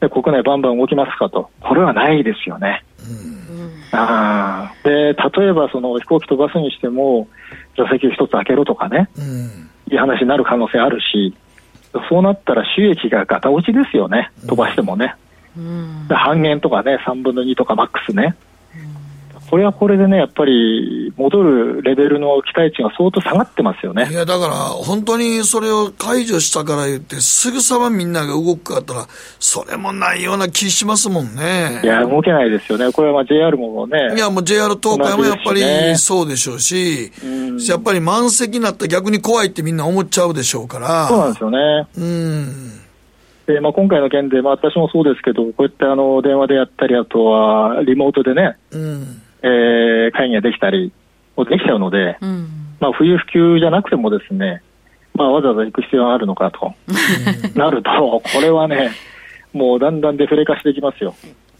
[0.00, 2.84] で国内バンバン動きますかと、これはないですよね。
[3.00, 7.28] うん、あで例えばその飛行機飛ばすにしても、
[7.76, 11.34] 座席を一つ開けろとかね、うん、いい話になる可能性あるし、
[12.08, 15.14] そうなったら収益がガタ落ちですよね、飛ばしてもね。
[16.08, 18.36] 半減とかね、3分の2とかマックスね、
[19.52, 24.08] これはこれでね、やっぱり戻るレベルの期待値が相当下がってますよね。
[24.10, 29.06] いや、だから、本当にそれを解除したから言って、すぐさまみんなが動くかったら、
[29.38, 31.82] それもないような気しますもんね。
[31.84, 32.90] いや、動けないですよね。
[32.92, 34.14] これはまあ JR もね。
[34.16, 41.08] いや、もう JR 東海もやっぱりそうでしょうし、ね、やっぱり満席になったら逆に怖いってみんな思っちゃうでしょうから。
[41.08, 41.86] そうなんですよね。
[41.98, 42.81] うん。
[43.46, 49.22] でまあ、今回の件で、まあ、私もそうですけど、こうやってあの電話でやったり、あとはリモートでね、うん。
[49.42, 50.92] えー、会議ができたり、
[51.36, 53.24] できちゃうので、うん、まあ、冬普
[53.56, 54.62] 及じゃなくてもですね、
[55.14, 56.74] まあ、わざわざ行く必要があるのかと。
[57.58, 58.90] なると、これはね、
[59.52, 61.14] もうだんだんデフレ化していきますよ。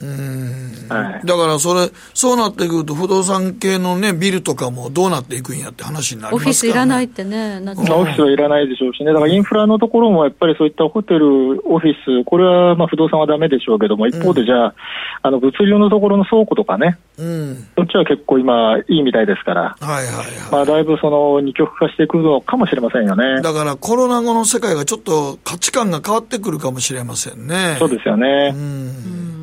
[0.07, 14.73] はい、だからそれ、そうなってくると、不動産系のね、ビルとかもどうなっていくんやって話になりますから、ね、オフィスいらないってね、なっオフィスはいらないでしょうしね、だからインフラのところもやっぱりそういったホテル、オフィス、これはまあ不動産はだめでしょうけども、一方でじゃあ、うん、
[15.23, 20.27] あの物流のところの倉庫とかね、うん、そっちは結構今、いいみたいですから、はいはいはい。
[20.51, 23.41] まあ、だいぶその二極化していくのかもしれませんよね。
[23.43, 27.77] だからコロナ後の世界がちょっと価値観が変わってくるかもしれませんね。
[27.79, 29.42] そうですよね、うん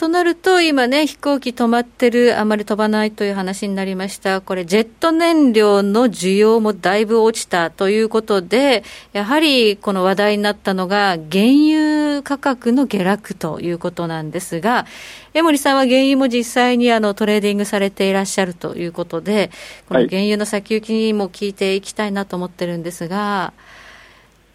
[0.00, 4.40] となると、今ね、飛行機止まってる、あまり飛ばないという話になりました。
[4.40, 8.82] これ、ジェット燃料の需要もだいぶ落ちたということで、
[9.12, 14.86] やはりこの話題になったのが、原油価格の下落ということなんですが、
[15.34, 19.50] 江森さんは原油も実際にあのトレーディングされていらっしゃるということで、
[19.86, 23.79] この原油の先行きにも聞いていきたいなと思ってるんですが、はい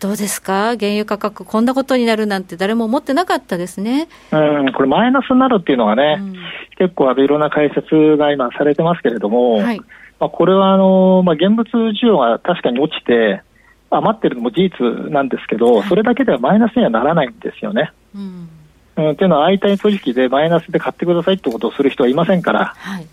[0.05, 4.07] どうですか、原油価格、こんなことになるなんて、誰も思ってなかったですね。
[4.31, 6.35] うんこれ、マイナスになるっていうのがね、うん、
[6.77, 9.79] 結構、いろんな解説が今、されてますけれども、はい、
[10.19, 11.63] まあ、これはあの、まあ、現物
[11.99, 13.41] 需要が確かに落ちて、
[13.89, 17.91] 余ってるのも事実なんですけど、はい、それだけではマイナスにはならないんですよね。
[18.13, 18.49] うん。
[18.97, 23.09] うん、っていうのは、相対取引でマイナスで買ってくださいってことをする人はいませんから、はい、だ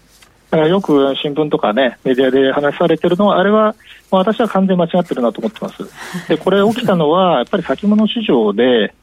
[0.52, 3.74] からよく新聞とかね、メディアで話されてるのは、あれは
[4.10, 5.78] 私は完全間違ってるなと思ってます。
[6.28, 8.94] で、これ起きたのは、 やっぱり先物市場で、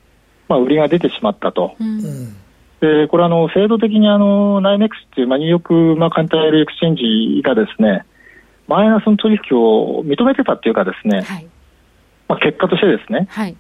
[0.47, 1.75] まあ、売りが出てしまったと。
[1.79, 2.35] うん、
[2.81, 8.05] で、これあの、制度的にあの、ナイメックスっていう、まあ、ニューヨーク、まあ、カンタイルエクスチェンジがですね、
[8.67, 11.47] マイナスの取引を認めてたっていうかですね、はい、
[12.27, 13.55] まあ、結果としてですね、はい、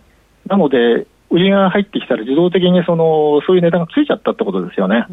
[0.45, 5.05] なので、売りが入ってきたら自動的にその、そういう値段がついちゃったってことですよね。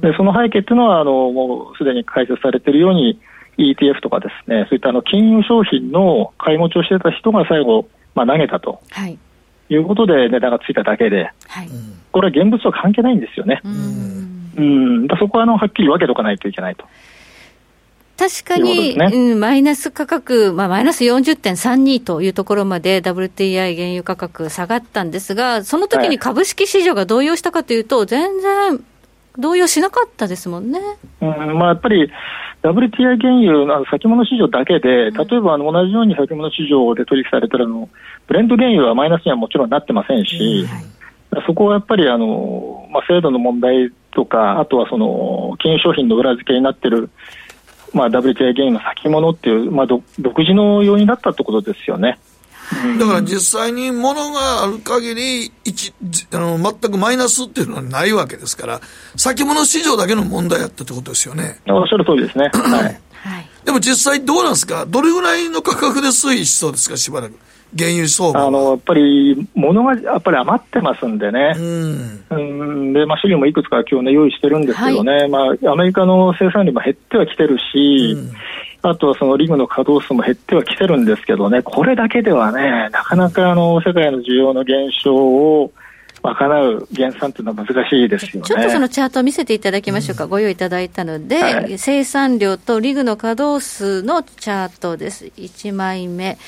[0.00, 3.20] で、その背景っていうのは、あの、もうすでに解説されているように、
[3.58, 9.18] ETF とかですね、そういったあの金融商品の買い持ちをしてた人が最後、まあ、投げたと、はい、
[9.68, 11.68] いうことで値段がついただけで、はい、
[12.10, 13.60] これは現物は関係ないんですよね。
[13.64, 14.50] うん。
[14.56, 14.60] う
[15.04, 15.08] ん。
[15.18, 16.84] そこはあのはっきり分けておかないといけないと。
[18.16, 28.84] 確かに、ね、うん、マイナス価格、まあ、マイナス40.32というところまで WTI 原油価格下がったんですが、その時に株式市場が動揺したかというと、全然
[29.38, 30.80] 動揺しなかったですもんね。
[31.20, 32.10] うんまあ、やっぱり
[32.62, 37.88] WTI 原油の先物市場だけで、例えばあの同じように先物市場で取引されてるの、
[38.26, 47.10] ブレンド原油はマイナスにはもちろんなってませんし、はい、そこはやっぱりあの、まあ、制度の問題とか、あとはその金融商品の裏付けになってる、
[47.94, 50.02] まあ、WTI 原油の先物っていう、まあ、独
[50.38, 52.18] 自の要因だったってことですよね。
[52.98, 55.92] だから実際に物がある限り一
[56.32, 58.80] あの全くマイナスっていうのはないわけですから
[59.16, 61.60] 先物市場だけの問題やったってことですよね。
[61.68, 62.50] おっしゃる通りですね。
[62.54, 63.00] はい。
[63.66, 64.86] でも実際どうなんですか？
[64.86, 66.96] どれぐらいの価格で推移しそうですか？
[66.96, 67.34] しばらく
[67.76, 68.46] 原油相場。
[68.46, 72.38] あのやっぱり物がやっぱり余ってますんでね、うん、う
[72.90, 72.92] ん。
[72.92, 78.32] でまあ、資料もいくつか今日ね用意してるんですけどね、はい、まあ、アメリカの生産量も減ってはきてるし、うん。
[78.82, 85.72] あとはそのリグの稼働数も減ってはきてるんですけどね、これだけではね、なかなかあの世界の需要の減少を
[86.22, 88.48] 賄う減産というのは難しいですよね。
[88.48, 95.26] ちょっとそのチャートを見せていただきましょうか、うん、ご用意いただいたので、はい、生産量とリグの稼働数のチャートです。
[95.36, 96.38] 1枚目。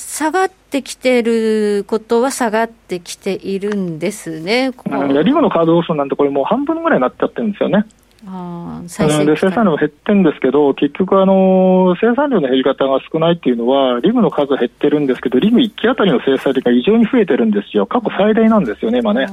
[0.00, 4.70] 下がってきてることは下がってきているんですね。
[5.22, 7.84] リグの稼働数なんてこれもう半分ぐらいになっちゃってるんですよね。
[8.26, 19.26] あで生産量減ってるんですけど、結局あの、生産量の減り方が少ないっていうのは、リグの数減ってるんですけど、リグ1機あたりの生産量が異常に増えてるんですよ、過去最大なんですよね、今ね。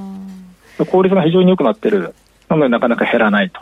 [0.89, 2.13] 効率が非常に良くなってる、
[2.49, 3.61] なのでなかなか減らないと。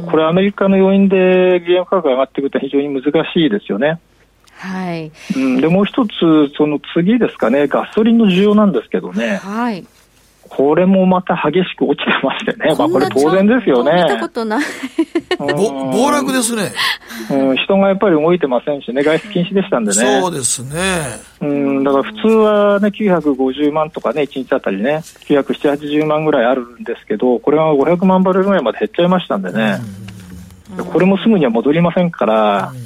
[0.00, 4.00] これ、アメリカの要因で原油価格が上がってくると非常に難しいですよね。
[4.60, 6.10] はい、うん、でもう一つ、
[6.56, 9.36] その次ですかね、ガソリンの需要なんですけどね。
[9.36, 9.86] はい。
[10.50, 13.92] これもまた激しく落ちてましてね、まあ、これ当然ですよね。
[14.02, 14.64] 見たことない。
[15.38, 16.72] 暴落ですね、
[17.30, 20.20] うん、人がやっぱり動いてませんしね、外出禁止でしたんでね。
[20.20, 20.80] そうですね。
[21.40, 24.96] うん、だから普通はね、950万とかね、1日あたりね、
[25.28, 29.78] 970、80万ぐらいあるんですけど、これは500万バレルぐらいまで減っちゃいましたんでね、
[30.76, 32.78] うん、これもすぐには戻りませんから、うん、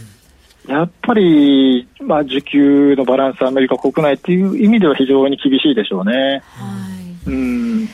[0.66, 6.42] やっぱり、まあ、需給のバランス、アメリカ国内っていう意味では非常に厳しいでしょうね。
[6.57, 7.88] はい、うん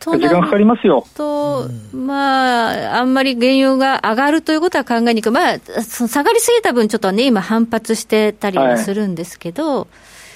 [0.00, 1.04] 時間かかりますよ。
[1.16, 5.32] と、まあ、あんまり原油が上がるということは考えにくい。
[5.32, 9.86] まあ、下がりすぎた分、ちょっとね、今反発してたりはするんですけど、はい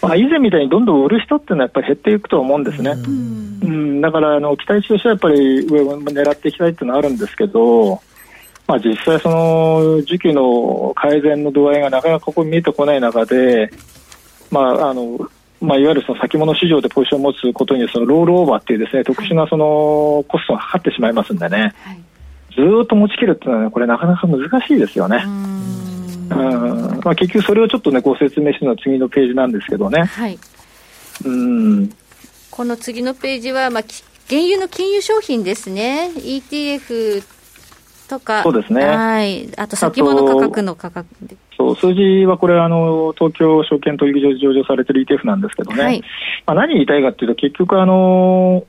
[0.03, 2.93] まあ、以前みたいにどんどん売る人っていうのはやっぱり減っていくと思うんですね。
[2.93, 8.01] うん、うん、だからあの期待値としてはやっぱり上を狙っていきたいっていうのはあるんですけど、
[8.70, 13.68] まあ、実際その需給の改善の度合いがなかなかここ見えてこない中で、
[14.48, 15.18] まああの
[15.61, 22.00] まあ、いわゆるその先物市場でポジションを持つことにそのロールオーバーっていうですね特殊なそのコストがかかってしまいますんでね、はい、
[22.54, 25.24] ずっと持ちきるっていうのは、ね、これなかなか難しいですよね。
[25.26, 30.04] うんまあ、結局それをちょっとねご説明するのは次のページなんですけどね。
[30.04, 30.38] はい、
[31.24, 31.90] うん
[32.52, 33.83] この次のページは、まあ、
[34.28, 36.12] 原油の金融商品ですね。
[36.14, 37.39] ETF
[38.11, 38.85] とか、そうですね。
[38.85, 39.49] はい。
[39.57, 41.07] あと先物価格の価格
[41.57, 45.83] そう、数字はこれ、あの、東京証券取引所で上場されてる ETF なんですけどね。
[45.83, 46.01] はい、
[46.46, 48.64] まあ、何言いたいかっていうと、結局、あの、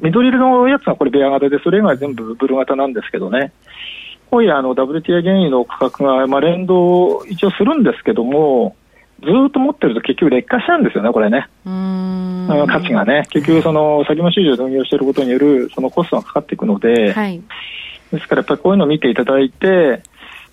[0.00, 3.52] 緑色のやつがこれベア型で、それ以外全部ブルー型なんですけどね。
[4.30, 8.76] 今夜、あの、WTI 原油の価格が、まあ、連動一応するんですけども、
[9.22, 11.48] ずっと持ってると結局劣化しちゃうんですよね、これね。
[11.64, 12.06] うん
[12.68, 13.26] 価値がね。
[13.30, 17.40] 結局、その、先物市場で運用していることによる、そのコストがかかっていくので、はい、
[18.12, 20.02] ですからやっぱりこういうのを見ていただいて、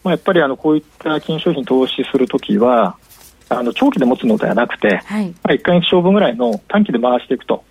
[0.03, 2.97] まあ、やっぱりあのこういった金商品投資するときは、
[3.49, 7.63] あの長期で持つのではなくて、はい、まあ、1か月勝負ぐらいの短期で回していくと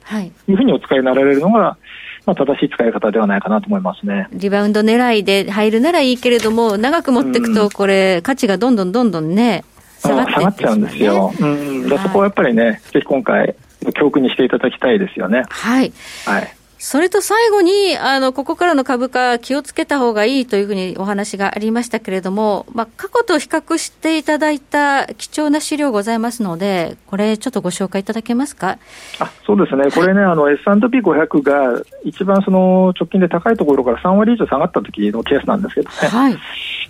[0.46, 1.76] いうふうにお使いになられるのが、
[2.24, 9.64] まあ、正しい使い方ではないかなと思いますねリバウンド狙いで入るならいいけれども、長く持っていくと、これ、価値がどんどんどんどんね、
[9.98, 11.32] 下がって、ね、下がっちゃうんですよ。
[11.38, 13.54] うん、そこはやっぱりね、ぜひ今回、
[13.94, 15.42] 教訓にしていただきたいですよね。
[15.48, 15.92] はい。
[16.24, 16.56] はい。
[16.84, 28.78] それと最後に、あの、ここからの株価、気をつけた方がいいというふうにお話がありましたけれども、まあ、過去と比較していただいた貴重な資料ございますので、これ、ちょっとご紹介いただけますか？
[29.20, 35.94] あそうですね、これね、あの、S&P500 が一番その直近で高いところから3割以上下がった時のケースなんですけどね。
[35.96, 36.36] はい。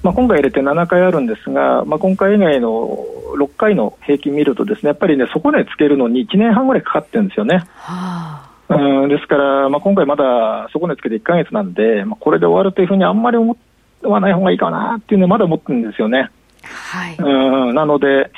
[0.02, 2.98] まあ、今回入れて7回あるんですが、まあ、今回以外の
[3.38, 7.57] 6回の平均見るとですね、やっぱりね、底値つけるのに1年半ぐらいかかってるんですよね。
[7.76, 13.56] はあうんですから、まあ、今回まだ底値つけて1か月なんで、まあ、これで終わるというふうにあんまり思
[14.02, 16.30] わない方がいいかなっていうのはまだ思ってるんですよね。
[16.64, 18.30] はい、うんなので、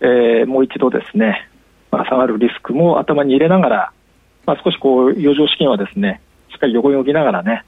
[0.00, 1.48] えー、もう一度ですね、
[1.90, 3.92] まあ、下がるリスクも頭に入れながら、
[4.46, 7.64] まあ、少しこう余剰資金はですねしっかり横に置きながらね、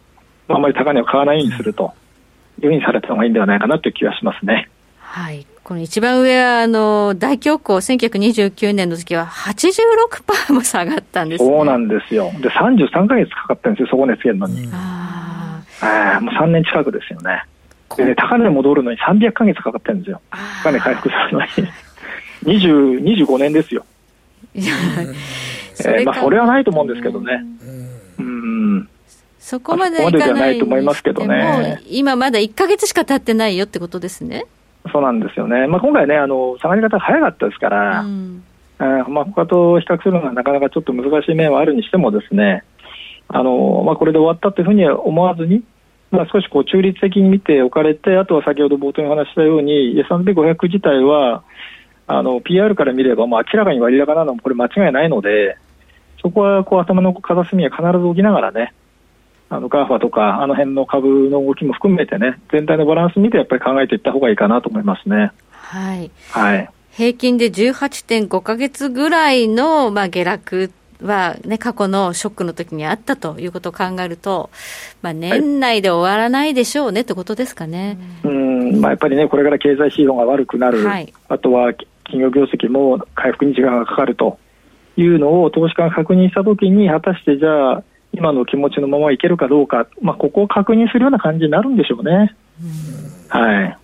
[0.49, 1.93] まあ、あまり高値を買わないようにすると
[2.63, 4.69] いうふうにされた方がいいんではないかなという気がしますね。
[4.99, 12.33] はいこの一番上は、あの、大恐慌、1929年の時は86%も下がったんです、ね、そうなんですよ。
[12.41, 14.69] で、33か月かかったんですよ、底値つけるのに。
[14.73, 16.21] ああ。
[16.23, 17.45] もう3年近くですよね。
[17.97, 20.21] で、ね、高値戻るのに300か月かかってるんですよ。
[20.65, 22.59] 高値回復するのに。
[22.59, 23.87] 20、25年ですよ。
[24.57, 27.45] えー、まあ、それはないと思うんですけどね。
[28.19, 28.89] うん。
[29.39, 31.81] そこまでいかないと思いますけどね。
[31.89, 34.47] 今まだ1か月しか経ってないよってことですね。
[34.93, 38.43] そうなんですよね、まあ、今回ね、あの下がり方が早かったですから、うん。
[38.81, 42.65] えーまあ、他と比較するのがなかなかちょっと難しい面はあるにしても、ですね
[43.29, 45.63] あの、まあ、これで終わったというふうには思わずに、
[46.11, 51.45] まあ、少しこう中立的に見ておかれて、あとは先ほど冒頭にお話したように、S&P500 自体は、
[52.07, 55.57] あの PR から見れば、まあ、明らかに割高なのもこれ間違いないので、
[56.21, 58.75] そこはこう頭の片隅は必ず置きながらね、
[59.53, 65.33] あの GAFA とか、あの辺の株の動きも含めてね、全体のバランス見てやっぱり考えていった方がいいかなと思いますね。
[65.51, 66.11] はい。
[66.31, 66.71] はい。
[66.93, 70.71] 平均で18.5か月ぐらいの、まあ、下落
[71.03, 74.51] は、ね、過去のショックの時にあったということを考えると、
[75.03, 77.99] まあ、年内で終わらないでしょうね、ってことですかね。
[78.23, 81.73] うん、まあ、やっぱりね、これから経済指標が悪くなる、はい、あとは
[82.05, 84.39] 企業業績も回復に時間がかかると
[84.97, 92.35] いうのを投資家が確認したときに、果たしてじゃあ、今の気持ちのままいけるかどうか、まあ、ここを確認するような感じになるんでしょうね。
[93.33, 93.77] うはい。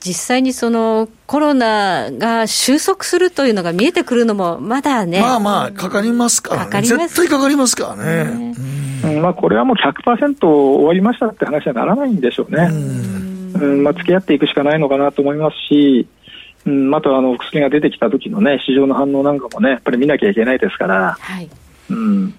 [0.00, 5.20] 実際にそのコロナが収束するというのが見えてくるのも、まだね。
[5.20, 6.82] まあまあ、かかりますからね。
[6.82, 8.54] 絶対かかりますからね。
[9.04, 12.68] うん、まあ、これはもう100%終わりましたって話にはならないんでしょうね。
[13.60, 16.06] うん、まあ、付き合っていくしかないのかなと思いますし、
[16.64, 21.48] うん、あとあの薬が出てきた時のね、市場の反応なんかもね、やっぱり見なきゃいけないですから、はい、
[21.90, 22.34] うん、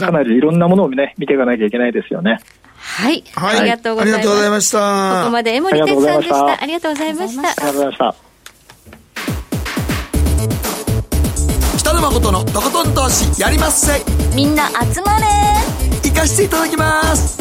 [0.00, 2.38] かなりいろんなものをね、見ていかなきゃいけないですよね。
[2.76, 5.20] はい、はい、ありがとうございました。
[5.20, 6.62] ここまで江森哲さんでした。
[6.62, 7.48] ありがとうございました。
[7.48, 8.14] ありがとうございました。
[11.78, 14.02] 北野誠のとことん投資やりまっせ。
[14.34, 15.26] みんな集まれ。
[16.04, 17.38] 行かしていただきます。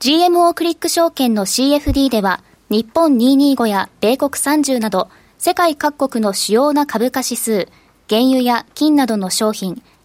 [0.00, 2.40] GMO クリック証券の CFD では、
[2.70, 7.68] 日本225や米国30など、世界各国の主要な株価指数、
[8.08, 9.82] 原油や金などの商品、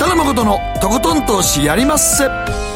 [0.00, 2.26] 北野誠のとことん投資やりまっせ。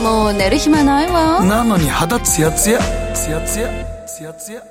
[0.02, 1.42] もう寝る暇ないわ。
[1.42, 2.78] なのに肌ツヤツヤ。
[3.14, 4.04] ツヤツヤ。
[4.06, 4.62] ツヤツヤ。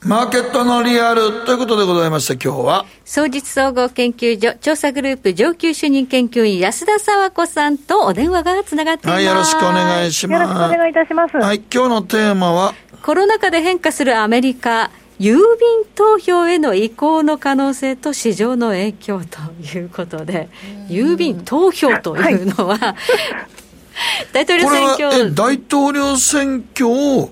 [0.00, 2.86] マーケットのリアルということでございまして今日は。
[3.04, 9.14] 総実総合研究所調査グループ上級主任研究員安田佐和子さんとお電話がつながっています。
[9.16, 10.40] はいよろしくお願いします。
[10.40, 11.36] よろしくお願いいたします。
[11.36, 12.72] はい今日のテーマは？
[13.02, 14.90] コロナ禍で変化するアメリカ
[15.20, 15.40] 郵便
[15.94, 20.48] 投票への移行の可能性と市場の影響ということで、
[20.88, 22.94] 郵便投票というのは、はい、
[24.34, 25.34] 大統領選挙。
[25.34, 27.30] 大統領選挙を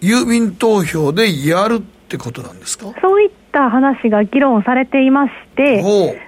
[0.00, 2.86] 郵便投票でやるってことなんですか？
[3.00, 5.82] そういった話が議論されていまして、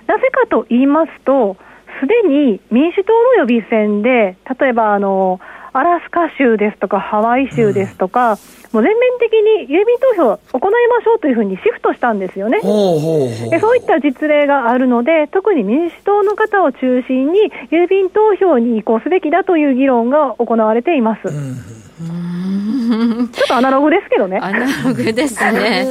[0.08, 1.56] なぜかと言いますと、
[2.00, 5.38] すでに民主党の予備選で、例えばあの
[5.72, 8.38] アラスカ州ですとか、ハワイ州ですとか、うん
[8.72, 12.58] もう全面的に郵便投票を行いましょうというふうにシフトしたんですよね。
[12.62, 21.28] ほうほうほうそういった実例があるので、特に民主党の方を中心に郵便投票に移行すべきだという議論が行われています。
[21.28, 24.38] うんちょっとアナログですけどね。
[24.38, 25.86] アナログですね。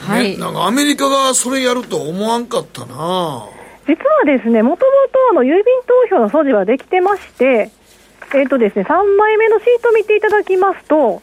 [0.00, 3.44] はい、ね、なんかアメリカがそれやると思わんかったな
[3.86, 4.92] 実はですね、もとも
[5.34, 5.64] と郵便
[6.10, 7.70] 投票の素地はできてまして、
[8.34, 11.22] えっ、ー、とですね、3枚目のシートを見ていただきますと、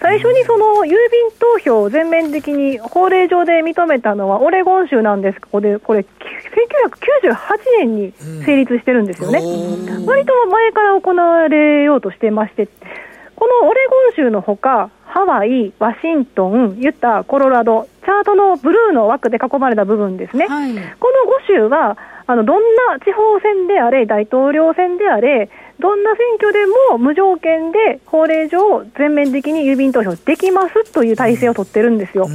[0.00, 0.96] 最初にその郵便
[1.38, 5.40] 投票を全面的に法令上で認めたのはオレゴン州なんです。
[5.40, 7.36] これ、これ1998
[7.80, 8.12] 年に
[8.44, 9.40] 成立してるんですよね、
[10.06, 12.68] 割と前から行われようとしてまして、
[13.36, 32.26] このオレゴン州のほか、ハワイ、ワシントン、ユタ、コロラド、チャートのブルーの枠で囲まれた部分ですね、はい、この5州はあのどんな地方選であれ、大統領選であれ、どんな選挙でも無条件で法令上、全面的に郵便投票できますという体制を取ってるんですよ。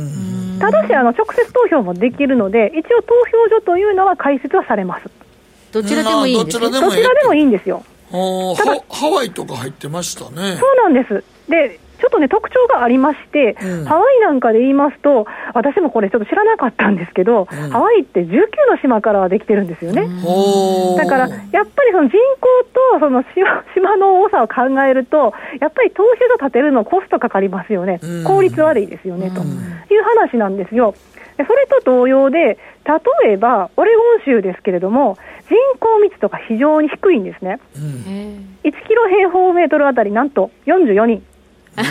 [0.59, 3.13] ただしあの、直接投票もできるので、一応、投
[3.49, 5.09] 票所というのは開設はされます。
[5.71, 7.83] どちらでもいいんです、どちらでもいいんですよ。
[8.11, 10.57] ハワイとか入ってましたね。
[10.57, 11.23] そうなんです。
[11.49, 18.31] で、ちょっとね、特徴がありまして、うん、ハワイなんかで言いますと、私もこれちょっと知らなかったんですけど、うん、ハワイって19
[18.71, 20.09] の島からできてるんですよね。
[20.97, 22.47] だから、やっぱりその人口
[22.97, 27.99] とその島 島の多さを考えると、やっぱり投資所建てるのコストかかりますよね。
[28.25, 30.95] 効率悪いですよね、という話なんですよ。
[31.45, 32.57] それと同様で、
[33.23, 35.17] 例えば、オレゴン州ですけれども、
[35.47, 37.59] 人口密度が非常に低いんですね。
[37.75, 41.23] うん、1キロ平方メートルあたり、なんと44人。
[41.75, 41.81] で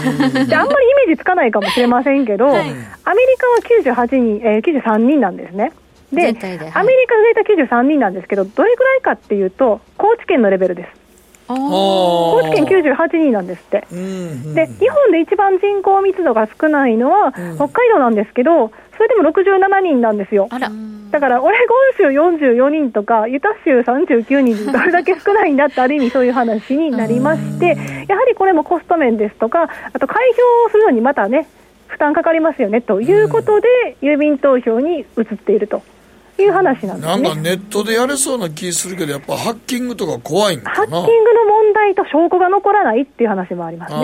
[0.57, 2.84] あんまりイメージつかないかもしれませんけど、はい、アメリ
[3.82, 5.72] カは98人、えー、93人なんですね。
[6.12, 6.82] で、はい、アメリカ
[7.34, 11.01] 全体93人なんですけど、どれぐらいかっていうと、高知県のレベルです。
[11.57, 20.48] 高知県98人なんですって、で日本で一番人口密度が少ないのは北海道なんですけど、それでも67人なんですよ。
[21.11, 21.74] だから、オレゴ
[22.09, 27.76] ン州44人とか、ユタ州39人、どれだけ少ないんだって、ある意味そういう話になりまして、
[28.07, 30.22] やはりこれもコスト面ですとか、あと開
[30.64, 31.48] 票するのにまたね、
[31.88, 35.82] 負担かかりますよねということで、郵便投票に移っていると。
[36.41, 37.22] いいう話なんですね。
[37.22, 40.74] なんかネットでやれそうな気するけど、やっぱハッキングとか怖いんかな？
[40.74, 43.99] ハッキングの問題と証拠が残らないっていう話もありますね。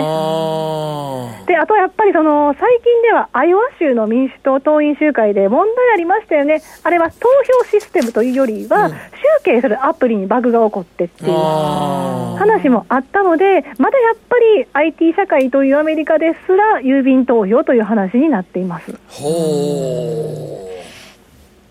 [1.47, 6.61] で、あとやっぱりその、最近ではアイオワ州の民主党党員集会で問題ありましたよね。
[6.83, 7.27] あれは投
[7.63, 8.95] 票システムというよりは、集
[9.43, 18.93] 計するアプリにバグが起こってっていう話もあったので、まだやっぱり IT 社会というアメリカですら郵便投票という話になっています。
[19.07, 20.76] ほう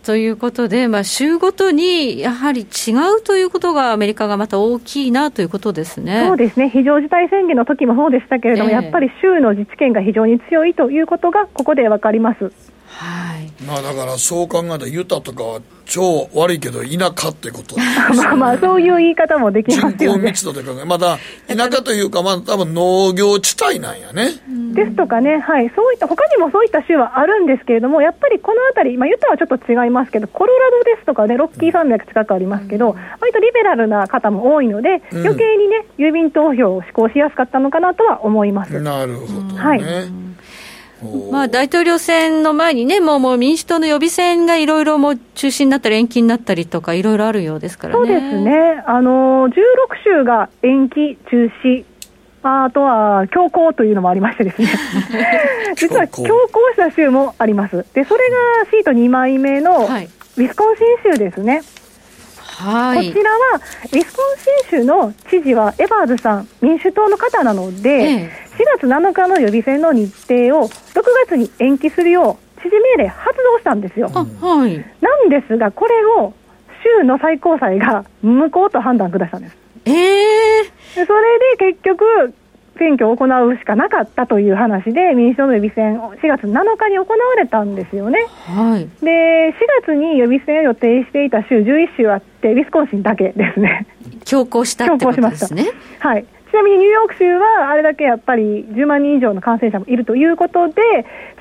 [0.06, 6.26] ということで、まあ、州ごとにやはり違うということが、アメリカがまた大きいなということですね。
[6.28, 12.75] そうですね、非常事態宣言の時もそうでしたけれども、えー、やっぱり州の自治権が非常に強いということが、ここで分かります。
[12.96, 13.62] はい。
[13.62, 17.82] まあ、だからそう考えたら、ユタとかは超悪いけど、田舎ってこと、ね、
[18.16, 24.30] まあまあ、そういう言い方もできますよ、ね、人口密度で考え、まだ田舎というか、まあ多分農業地帯なんやね。
[24.72, 38.80] ですとかね、はい、そういった、他にもそういった州はあるんですけれども、やっぱりこの辺り、まあ、ユタはちょっと違いますけど、コロラドですとかね、ロッキー山脈近くありますけど、割とリベラルな方も多いので、余計にね、郵便投票を施行しやすかったのかなとは思います。
[38.80, 39.82] なるほど、ね、はい
[41.30, 47.98] まあ、大統領選の前にね、もうもう民主党の予備選がいろいろもう中止になったり、延期になったりとか、いろいろあるようですからね。
[47.98, 49.52] そうですね、あの16
[50.04, 51.84] 州が延期、中止、
[52.42, 54.68] あとは強行というのもありましてですね。
[55.76, 56.56] 実は強行。
[56.72, 57.84] した州もあります。
[57.94, 58.24] で、それ
[58.64, 61.54] がシート2枚目のウィスコンシン州ですね。
[61.54, 61.62] はい、
[62.56, 63.60] こちらは、
[63.92, 70.70] ウィスコンシン州の知事はエバーズさん、民主党の方なので、ええ、4月7日の予備選の日程を6
[71.28, 74.08] 月に延期するよう、知事命令発動したんですよ。
[74.08, 76.32] はい、なんですが、これを
[77.00, 79.56] 州の最高裁が無効と判断下したんです。
[79.84, 79.92] えー、
[80.96, 82.32] でそれで結局、
[82.78, 88.26] 選挙を行うしかなかったという話で、民主党の予備選、4月7日に行われたんですよね。
[88.46, 93.86] はい、で、4月に予備選を予定していた州11州あって、ウィスコンシンだけですね。
[94.24, 95.64] 強行したってことですね。
[95.98, 96.24] はい。
[96.24, 100.74] ちなみにニューヨーク州は、あれだけやっぱり10万人以上の感染者もいるということで、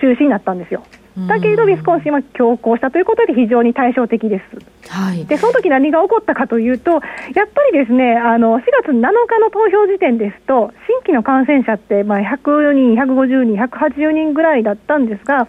[0.02, 0.84] 中止になったんですよ。
[1.28, 4.90] だけど、ウィスコンシンは強行したということで、非常に対照的です。
[4.90, 15.48] はい、でその時何が起こったかというと、やっぱりですねあの4月7日の投票時点ですと、新規の感染者って、まあ、100人、150人、180人ぐらいだったんですが、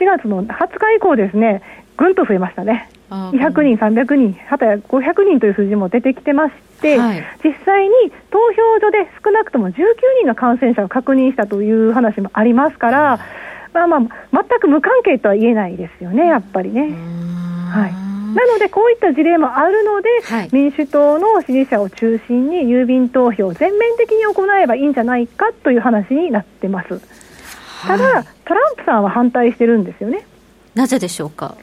[0.00, 1.62] 4月の20日以降ですね、
[1.96, 2.88] ぐんと増えましたね。
[3.10, 7.90] 200人、300人、はたや500人という数字も出てきてまして、はい、実際に
[8.30, 9.74] 投票所で少なくとも19
[10.20, 13.20] 人の感染者を確認したという話もありますから、
[13.86, 16.90] まあまあ、全く無関係とは言えないですよね、やっぱりね。
[17.70, 27.00] はいなので、こういった事例もあるので、はい、民主党の支持者を中心に郵便投票を全面的に行えばいいんじゃないかという話になってます。
[27.86, 30.26] ただ、トランプさんは反対してるんですよね。
[30.74, 31.56] なぜでしょうか？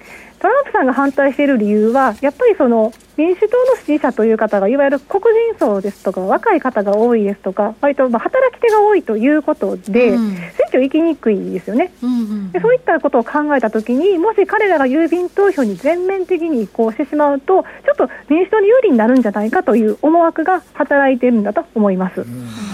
[0.45, 5.19] トランプさんが反対している理由は、やっぱりその民主党の支持者という方が、いわゆる黒
[5.49, 12.59] 人層ですとか、若い方が多いですとか、割とまあ働き手が多いということで、うん、選挙行きにくいですよね、うんうん、で。
[12.59, 22.23] そういったことを考えたときに、もし彼らが郵便投票に全面的に移行してしまうと、ちょっと民主党に有利になるんじゃないかという思惑が働いているんだと思います。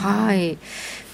[0.03, 0.57] はい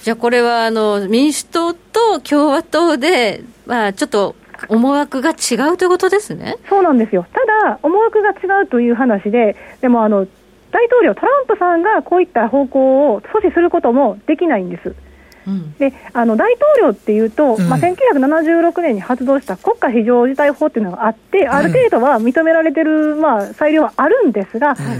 [0.01, 4.35] じゃあこれはあの民主党と共和党で、まあ、ちょっと
[4.69, 6.57] 思惑が違うということですね。
[6.69, 7.25] そうなんですよ。
[7.33, 10.27] ただ、思惑が違うという話で、でもあの、
[10.71, 14.95] 大統領、トランプさんがこういった方向を阻止することもできないんです。
[15.47, 24.97] うん、であの大統領っていうと、うん、まあ、1976年に発動した国家非常事態法っていうのがあって、ある程度は認められてる、まあ、裁量はあるんですが、うん、例え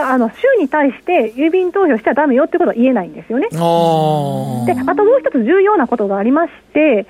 [0.00, 3.48] ばあの州に対して郵便投票しちゃだめよってことは言えないんですよね。
[3.50, 7.06] であともう一つ重要なことがありまして、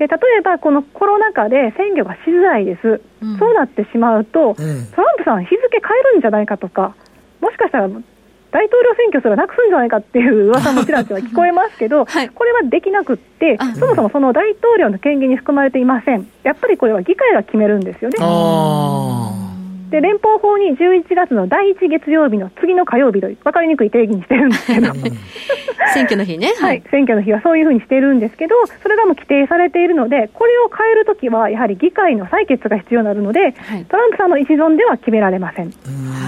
[0.00, 6.96] で例えばこのコロナ禍で選挙がしづらいです、うん、そうなってしまうと、うん、トランプさん、日付変えるんじゃないかとか、
[7.42, 8.02] もしかしたら大統
[8.82, 18.16] 領選挙すらなくすんじゃないかっていう噂もちらちら聞こえますけど、はい、これはできなくって、そもそもその大統領の権限に含まれていません、やっぱりこれは議会が決めるんですよね。
[19.90, 24.92] で連邦法に11月の第1月曜日の次の火曜日と分かりにくい定義にしてるんですけど。
[25.92, 35.72] 選挙の日ね、 はい、選挙の日はそういうふうにしてるんですけどそれがもう規定されているのでこれを変えるときはやはり議会の採決が必要になるので、はい、トランプさんの一存では決められません、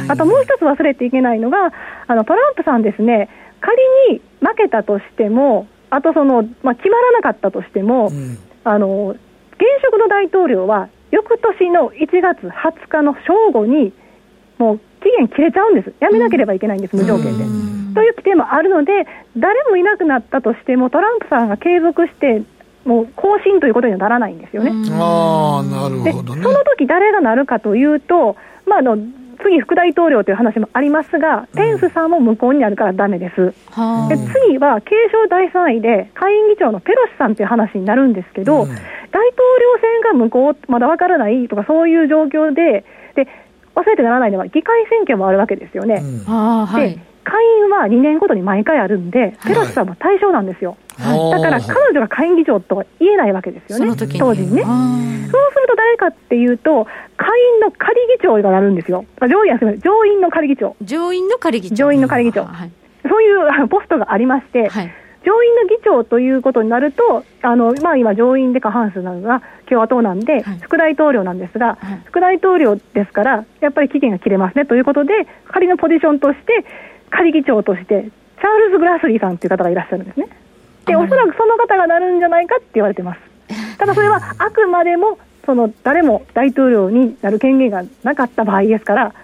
[0.09, 1.73] あともう一つ忘れていけないのが
[2.07, 3.29] あのトランプさんですね
[3.61, 3.77] 仮
[4.11, 9.19] に負けたとしてもあとその、まあ、決まらなかったとしても、うん、あの現
[9.85, 13.93] 職の大統領は翌年の1月20日の正午に、
[14.59, 17.45] もう期限切れちゃうんです、やめなければいけないんです、無条件で。
[17.95, 19.07] という規定もあるので、
[19.37, 22.43] 誰もいなくなったとしても、トランプさんが継続して
[22.85, 24.71] もう更新ということにはならないんですよね。
[24.71, 28.37] あなるほど、ね、その時誰がなるかというと、
[28.67, 28.97] まあ、あの
[29.43, 33.47] 次、副大統領という話もありますが、ペンスさんも無効になるからだめです、
[34.09, 34.16] で
[34.47, 38.82] 次は継承第3位で、下院議長のペロシさんという話になるんですけど、うん、大統領
[39.80, 42.84] 選が無効、まだわからないとか、そういう状況で、
[43.14, 43.28] で
[43.74, 46.03] 忘れてならないのは、議会選挙もあるわけですよね。
[46.03, 50.77] うん、で会員は2年ごとに毎回あるんで、ペロシさんも対象なんですよ。
[50.99, 54.62] はい、だから彼女が下院議長とは言えないわけですよね、当時にね。
[54.62, 59.05] そうすると誰かっていうと、下院の仮議長がなるんですよ。
[59.20, 60.77] 上院は上院の仮議長。
[60.83, 61.77] 上院の仮議長。
[61.77, 62.45] 上院の仮議長。
[62.45, 62.70] はい、
[63.09, 64.91] そういうポストがありまして、はい、
[65.25, 76.64] 上院の議長ということになると、あのまあ、今、上院で過半数なのが共和党なんで、副大統領なんですが、副大統領ですから、やっぱり期限が切れますねということで、仮のポジションとして、
[77.13, 80.27] 仮議長として、チャールズ・グラスリーさんという方がいらっしゃるんですね。
[80.87, 83.21] で、おそらくその方がなるんじゃないかって言われてます。
[83.79, 89.15] ただそれはあくまでも、その誰も大統領になる権限がなかった場合ですから、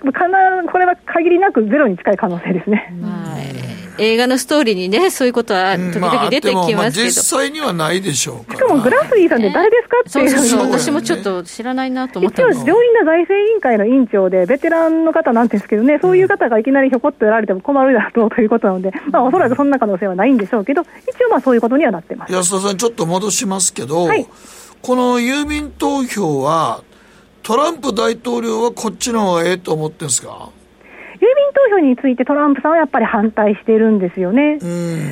[0.00, 2.92] 必ずこれは限りなくゼロに近い可能性ですね。
[3.98, 22.32] 映画のストーリーにね、そういうことは時々出てきますけど、まあ、実際にはないでしょうしかもグラスリーさんって誰ですかっていう、そうそう私もちょっと知らないなと思った一応、上院の財政委員会の委員長で、ベテランの方なんですけどね、そういう方がいきなりひょこっとやられても困るだろうということなので、まあ、おそらくそんな可能性はないんでしょうけど、一応、まあそういうことにはなってます。
[22.32, 24.26] 安田さん、ちょっと戻しますけど、はい、
[24.82, 26.82] この郵便投票は、
[27.42, 30.48] トランプ大統領はこっちの方がええと思ってるんですか？
[31.70, 34.58] 投票についてトランプさんはやっぱり反対してるんですよね。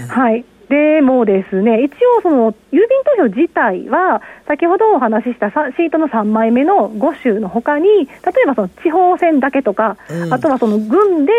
[0.08, 0.44] はい。
[0.72, 8.04] でもですね、一応その郵便投票自体は、先ほどお話ししたシートの3枚目の5州のほかに、例
[8.44, 11.32] えばその地方選だけとか、うん、あとはその軍で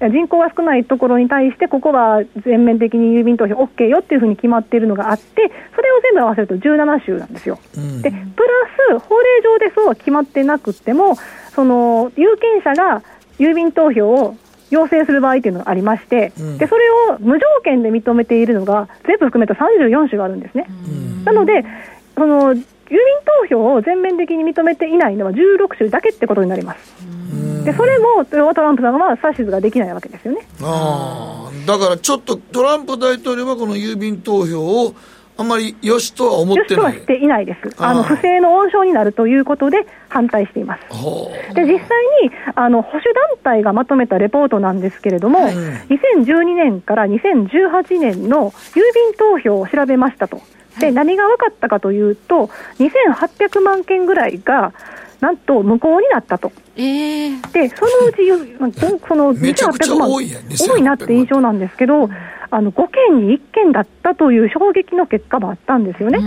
[0.00, 7.58] 人口が少ないところに対して、ここは全面的に郵便投票 OK よっていうふうに決まっているのがあって、それを全部合わせると17州なんですよ。
[7.76, 8.20] うん、で、プラ
[8.96, 11.16] ス、法令上でそうは決まってなくても、
[11.52, 13.02] その有権者が
[13.38, 14.36] 郵便投票を
[14.70, 20.66] 要請する場合というのがありまして、うん、でそれを無条件で認めているのが、全部含めた34種があるんですね。
[21.24, 21.64] なので
[22.14, 22.54] その郵
[22.90, 22.98] 便
[23.48, 26.94] 投票を全面的に認めていないのは16種だけってことになります。
[27.64, 30.46] でそれもトランプさんは指図ができないわけですよね。
[30.62, 34.94] あだからちょっとトランプ大統領はこの郵便投票を
[35.38, 36.66] あんまりよしとは思ってない。
[36.66, 37.70] よしとはしていないです。
[37.78, 40.82] あの不正の温床になるということで反対しています。
[41.54, 41.78] で実際
[42.24, 43.14] にあの保守団
[43.44, 50.40] 体がまとめたレポートなんですけれども、うん、2012年から2018年の郵便投票を調べましたと。
[50.80, 54.72] で何が分かったかというと、2800万件ぐらいが
[55.20, 56.50] なんと無効になったと。
[56.76, 58.28] えー、でそのうち、
[59.06, 62.08] その2800万多いなって印象なんですけど、
[62.50, 66.18] あの5件に1件だったという衝撃の結果もあったんですよね。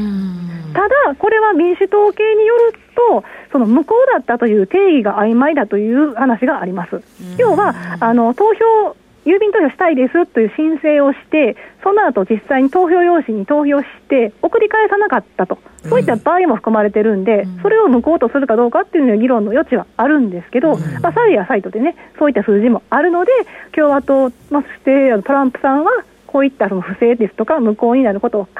[0.74, 7.02] ただ、これは民主党系によると、その無効だったという定義が曖昧だという話があります。
[7.38, 8.96] 要はあの投票
[9.26, 23.32] 郵便投票したいですという申請をして、その後実際に投票用紙に投票して、送り返さなかったと、そういった場合も含まれてるんで、それを無効とするかどうかっていうのは議論の余地はあるんですけど、まあ、サイやサイトでね、そういった数字もあるので、
[23.76, 25.92] 共和党、まあ、そしてトランプさんは、
[26.32, 28.52] こういったその不正ですとか、無効になることを考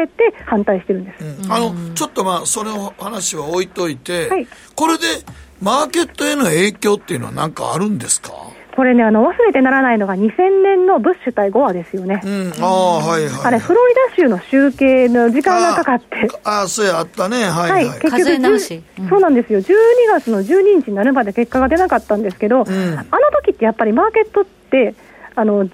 [0.00, 5.04] えて反対してるんです、うん、あのちょっとまあ、その話は置いといて、はい、これで
[5.60, 8.32] マーケットへの影響っていうのは、何かあるんですか？
[8.76, 12.20] これね、あの忘れてならないのが2000年のブッシュ対ゴアですよね。
[12.22, 16.28] うん、ああ、はいはい、あれ、フロリダ州の集計の時間がかかって。
[16.44, 17.44] ああ、そうや、あったね。
[17.44, 18.00] はい、はい、はい。
[18.00, 19.60] 結局、うん、そうなんですよ。
[19.60, 19.72] 12
[20.12, 23.06] 月の12日になるまで結果が出なかったんですけど、うん、あの
[23.42, 24.94] 時ってやっぱりマーケットって、
[25.38, 25.68] あの11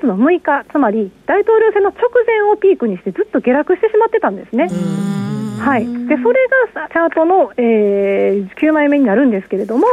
[0.00, 4.68] 月の6日、つまり大統領選の直前をピークにして、ずっと下落してしまってたんですね。
[5.58, 9.86] はい、でそれがチャートの、えー、9枚目になるんですけれども、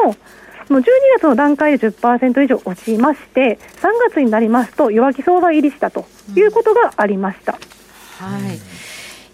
[0.69, 0.83] もう12
[1.17, 6.05] 月の段階で10%以上落ちまして、3月になりますと、弱気相場入りしたと
[6.35, 7.53] いうことがありました。
[7.53, 8.59] はい。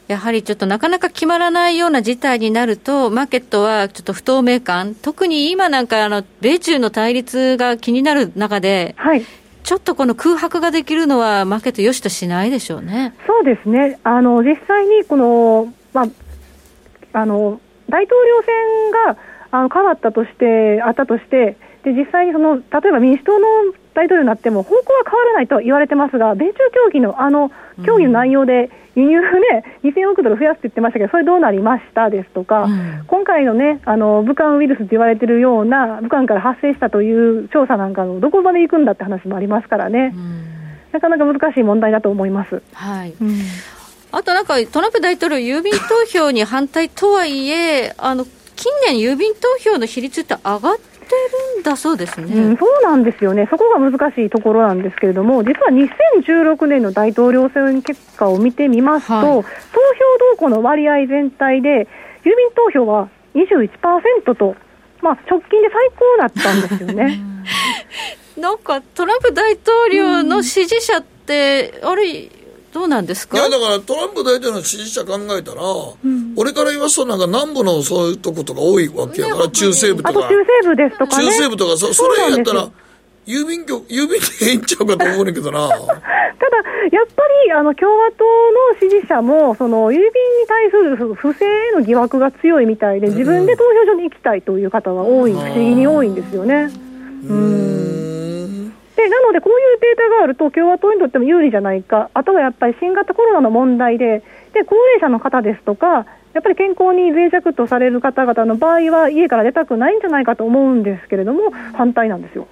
[0.08, 9.26] やはりちょっとなかなか決まらないような事態になると、マーケットはちょっと不透明感、特に今なんかあの、米中の対立が気になる中で、はい、
[9.64, 13.14] ちょっとこの空白ができるのは、マーケットよしとしないでしょうね。
[13.28, 16.08] そうですねあの実際にこの、まあ、
[17.14, 17.60] あの
[17.90, 19.18] 大統領選が
[19.52, 23.48] あの変わったとして、あったとして、で実際にその例えば民主党の
[23.94, 26.54] 大統領になっても方向は変わらないと言われてますが、米中
[26.86, 27.52] 協議のあの
[27.86, 40.44] 協議の内容で、輸入ね、2000億ドル増やすって言ってましたけど、それどうなりましたですとか、うん、今回のね、あの武漢ウイルスって言われてるような、武漢から発生したという調査なんかのどこまで行くんだって話もありますからね、うん、
[40.92, 42.62] なかなか難しい問題だと思います。
[42.74, 43.38] はい、うん。
[44.12, 50.91] あとなんか、トランプ大統領、郵便投票に反対とはいえ、あの近年、郵便投票の比率って上がって
[51.56, 61.88] るんだそうですね、うん、そうなんですよね、そこが難しいところなんですけれども、実は2016年の大統領選結果を見てみますと、はい、投票動向の割合全体で、
[62.24, 64.56] 郵便投票は21%と、
[65.02, 67.20] まあ、直近で最高だったんですよね。
[68.38, 72.30] なんかトランプ大統領の支持者って、あれ、
[72.74, 73.38] どうなんですか？
[73.38, 80.20] いや、だからトランプ大統領の支持者考えたら、うん、俺から言わすとなんか南部のそういうとことか多いわけやから、中西部とか。
[80.22, 80.30] 中
[80.62, 82.70] 西部ですとか、ね、中西部とか、そそれやったら、
[83.28, 85.68] 郵便局、郵便でええんちゃうかと思うねんけどな。
[85.70, 86.58] ただ、
[86.92, 90.12] やっぱり、あの、共和党の支持者も、その、郵便に
[90.48, 96.72] 対する不正への疑惑が強いみたいで、自分で投票所に行きたいという方が多い、不思議に多いんですよね。
[97.30, 98.74] うん。
[99.02, 102.10] で、なので、こういうデータがあると、共和党にとっても有利じゃないか。
[102.14, 104.24] あとはやっぱり新型コロナの問題で、
[104.54, 112.48] で、高齢者の方ですとか、やっぱり健康に脆弱とされる方々の場合は、家から出たくないんじゃないかと思うんですけれども、反対なんですよ。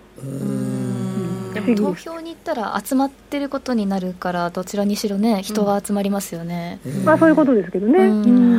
[1.54, 7.98] でも投票に行ったら集まってることになるからどちらにしろね人は集まりますよね、うん、まあそういうことですけどね、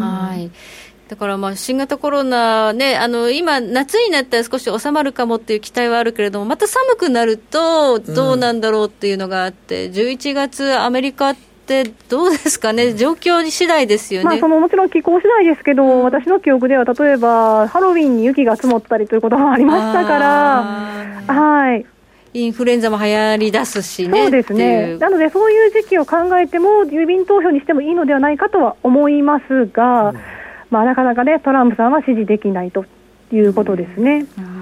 [0.01, 0.51] はい
[1.11, 11.37] だからまあ新型コロナね、あの今、夏になったら少し収まるかもっていう期待はあるけれども、また寒くなるとどうなんだろうっていうのがあって、うん、11月、アメリカっ
[11.67, 21.85] てどうですかね、状況次第ですよね、まあ、そのもちろん気候次第ですけど、私の記憶では、例えばハロウィンに雪が積もったりということもありましたから、はい。
[22.35, 24.23] インフルエンザも流行り出すしね。
[24.23, 24.97] そうですね。
[24.99, 30.21] なので、そういう時期を考えても、郵便投票にしてもいいのではないかとは思いますが、うん、
[30.71, 32.85] まあ、なかなかね、トランプさんは支持できないと
[33.33, 34.27] いうことですね。
[34.39, 34.61] うん。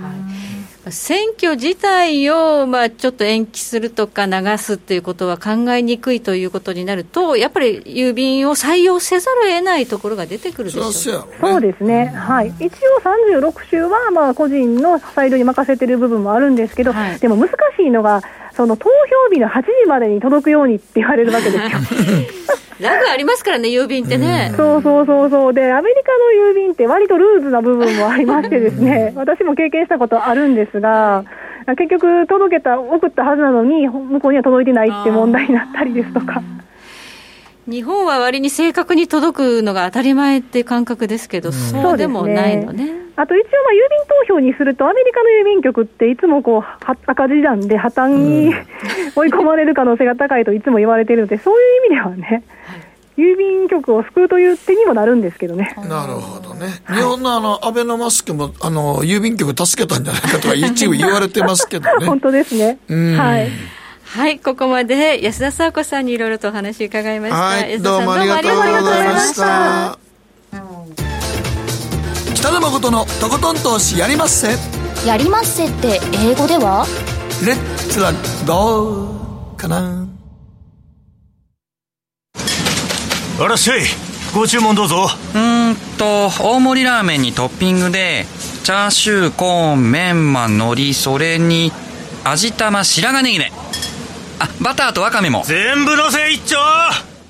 [0.91, 10.93] 選挙自体をまあちょっと延期するとか流すっていうことは考えにくいということになると、やっぱり郵便を採用せざるを得ないところが出てくるでしょう。
[10.93, 13.01] そうですね、はい、一応
[13.43, 18.23] 36州はまあ個人の裁量に任せてる部分もあるんですけど、はい、でも難しいのが、
[18.59, 21.63] その投票日の8時までに届くようにって言われるわけですよ。
[22.83, 24.53] ラグありますからね、郵便ってね。
[24.57, 25.55] そうそうそうそう。
[25.55, 31.25] で、アメリカの郵便って割とルーズな部分もありましてですね、私も経験したことあるんですが、
[31.69, 36.43] 結局届けた、送ったはずなのに、向こうには届いてないって問題になったりですとか。
[37.69, 42.91] 日本は割に正確に届くのが当たり前っていう感覚ですけど、うん、そうでもないのね。
[43.15, 46.63] あと一応、まあ、郵便投票にすると、アメリカの郵便局っていつもこう
[47.07, 48.55] 赤字なんで、破綻に、うん、
[49.17, 52.45] 追い込まれる可能性が高いといつも言われているので、そういう意味ではね、
[53.19, 55.75] 郵便局を救うという手にもなるんですけどね。
[55.89, 56.69] なるほどね。
[56.87, 62.07] 日本のあの、アベノマスクも、あの、郵便局助けたんじゃないかとか一部言われてますけどね。
[62.07, 62.79] 本当ですね。
[62.89, 63.51] はい。
[64.11, 67.39] はい、ここまで安田沙子さんにいろいろとお話伺いました。
[67.39, 69.99] はい、どうもありがとうございました。
[72.35, 74.57] 北野誠のとことん投資やりまっせ。
[75.07, 76.87] やりまっせって英語では？
[77.45, 78.13] レッツラ
[78.47, 80.09] ゴーかな。
[83.41, 83.83] あらっしゃい。
[84.35, 85.07] ご注文どうぞ。
[85.35, 88.25] うんと、大盛りラーメンにトッピングで、
[88.65, 91.73] チャーシュー、コーン、メンマ、海苔、それに、
[92.25, 93.53] 味玉、白髪ネギね。
[94.41, 95.43] あ、バターとワカメも。
[95.47, 96.57] 全部のせ一丁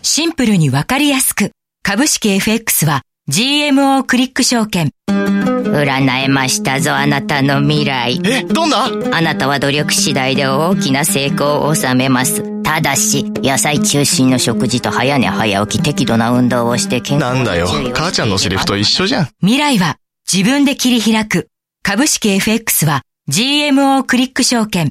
[0.02, 1.52] シンプルにわかりやすく。
[1.82, 4.90] 株式 FX は GMO クリック証券。
[5.06, 8.20] 占えましたぞ、あなたの未来。
[8.24, 8.90] え、どんな？
[9.12, 12.62] あなたは努力次第で大きな成功を収めます。
[12.62, 19.28] ただし、野菜中心の食事と早寝早起き適度な運動をして健康なんだよ、母ちゃんのセリフと一緒じゃん。
[19.40, 19.96] 未来は
[20.30, 21.48] 自分で切り開く。
[21.82, 24.90] 株式 FX は GMO クリック証券。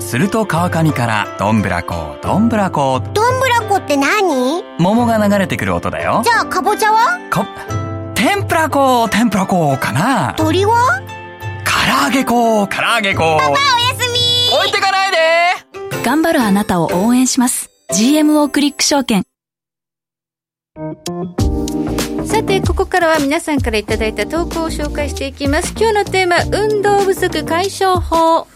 [0.00, 3.00] すると川上からどんぶらこどんぶらこ。
[3.00, 4.62] どんぶらこって何？
[4.78, 6.22] 桃が流れてくる音だよ。
[6.24, 7.18] じゃあかぼちゃは？
[7.32, 7.44] こ
[8.14, 10.34] 天ぷらこ天ぷらこかな。
[10.36, 11.02] 鳥は？
[11.64, 13.38] 唐揚げこ唐揚げこ。
[13.40, 13.58] パパおや
[13.98, 14.56] すみ。
[14.56, 15.16] 置いてかないで。
[16.04, 17.70] 頑張るあなたを応援します。
[17.92, 19.24] GMO クリック証券。
[22.26, 25.72] さてここからは皆さんからいただいた投稿を紹介していきます。
[25.76, 28.46] 今日のテーマ運動不足解消法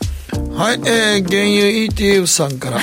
[0.58, 2.78] はい、えー、原油 ETF さんから、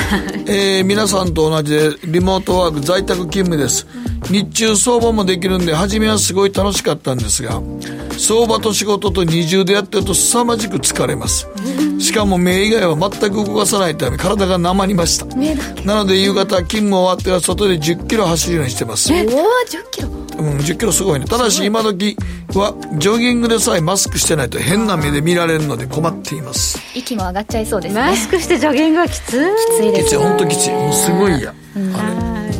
[0.47, 3.87] えー、皆さんと同じでリモートワーク在宅勤務です。
[4.29, 7.61] 日中相場もできるんで、初めはすごい楽しかったんですが、
[8.17, 11.47] 相場と仕事と二重でやってると凄まじく疲れます。
[11.99, 15.25] しかも目以外は全く動かさないため体がなまりました。
[15.85, 19.13] なので夕方勤務終わっては外で10キロ走るようにしてます。
[19.13, 19.27] え、10
[19.91, 21.25] キロうん、10キロすごいね。
[21.25, 22.17] ただし今時
[22.53, 26.79] はジョギングでさえマスクしてないと変な目で見られるので困っています。
[26.93, 28.01] 息も上がっちゃいそうですね。
[28.01, 29.21] マスクしてジョギングはきつい。
[29.21, 29.29] き
[29.77, 30.05] ついです。
[30.05, 30.71] きつい、本当きつい。
[30.71, 31.53] もうすごいや。
[31.75, 32.55] うん、あれ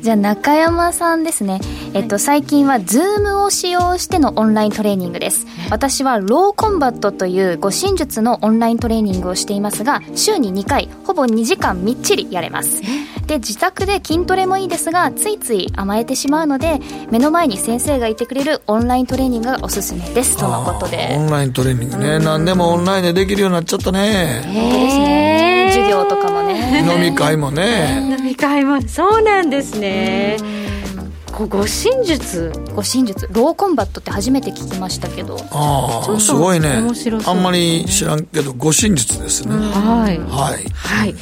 [0.00, 1.60] じゃあ中山さんですね、
[1.96, 5.46] えっと、最近は Zoom を使用してのオンライントレーニングです。
[5.70, 12.82] 私はローコンバットという護身術のオンライントレーニングをしていますが週に2回ほぼ2時間みっちりやれます。
[13.26, 16.80] で自宅で筋トレもいいですがついつい甘えてしまうので
[17.10, 20.36] 目の前に先生がいてくれるオンライントレーニングがおすすめです。
[20.36, 21.16] とのことで。
[21.18, 24.42] オンライントレーニングね、何でもオンラインでできるようになっちゃったね。
[24.44, 26.84] 本当ですね授業とかもね。
[26.86, 28.16] 飲み会もね。
[28.18, 28.82] 飲み会も。
[28.86, 30.36] そうなんですね
[31.44, 32.50] 護身術。
[32.74, 33.28] 護身術。
[33.30, 35.36] ローコンバットって初めて聞きましたけど。
[35.50, 36.82] ああすごいね。
[37.26, 40.18] あんまり知らんけど護身術ですね、うん、はい。
[40.18, 40.24] は
[40.58, 41.14] い、はい、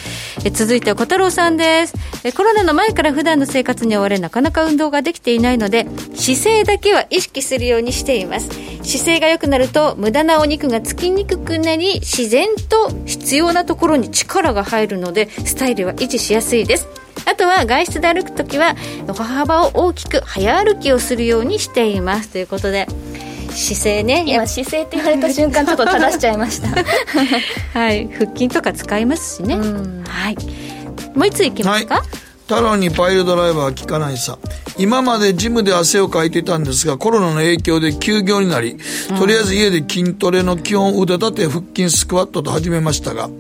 [0.44, 1.94] え続いては小太郎さんです。
[2.22, 8.48] えコロナの前から普段の生活に追われなかなか運動ができていないので姿勢だけは意識するようにしています。
[8.84, 18.74] 姿勢が良くなると無駄なお肉がつきにくくなり自然と必要なところに力が入るのでスタイルは維持しやすいですあとは外出で歩くときは
[19.06, 22.28] 歩幅を大きく早歩きをするようにしています。
[22.30, 22.86] ということで
[23.50, 26.68] 姿勢ね今姿勢って言われた瞬間ちょっと正しちゃいました
[27.78, 28.08] はい。
[28.12, 29.56] 腹筋とか使いますしね。
[29.56, 30.36] はい。
[31.14, 32.04] もう一ついきますか、はい。
[32.42, 34.38] 太郎にパイルドライバー聞かないさ。
[34.76, 38.76] 今までジムで汗をかいていたんですがコロナの影響で休業になり、
[39.18, 43.30] とりあえず家で筋トレの基本腕立て腹筋スクワットと始めましたが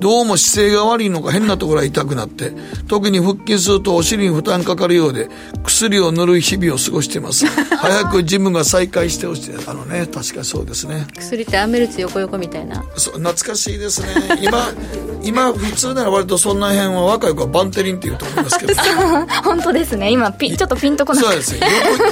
[0.00, 2.52] どうも姿勢が悪いのか変なところが痛くなって
[2.88, 5.28] 特に腹筋するとお尻に負担かかるようで
[5.62, 7.46] 薬を塗る日々を過ごしています。
[7.46, 9.54] 早くジムが再開してほしい。
[9.66, 11.06] あのね確かそうですね。
[11.16, 12.82] 薬ってアメルツ横横みたいな。
[12.96, 14.40] そう懐かしいですね。
[14.42, 14.72] 今
[15.24, 18.74] 今普通なら割とそんな辺は若い子はバンテリンって言うと思いますけど
[19.42, 20.10] 本当ですね。
[20.10, 21.24] 今ピちょっとピンとこない。
[21.24, 21.54] そうです。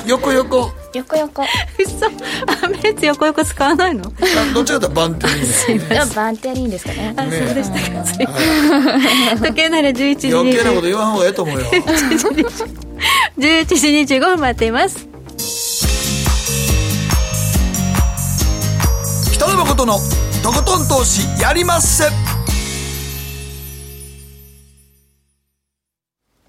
[0.06, 2.06] 横横横横嘘。
[2.64, 4.02] アメルツ横横使わないの？
[4.54, 5.80] どっちかというとバンテリンですね
[6.14, 7.14] バンテリンですかね。
[7.16, 8.04] あそうでしたか。
[9.38, 11.66] 時計なら11時余計なこと言わん方がええと思うよ。
[13.38, 15.08] 11時25分待っています。
[19.32, 19.98] 北野誠の
[20.42, 22.04] とことん投資やりまっせ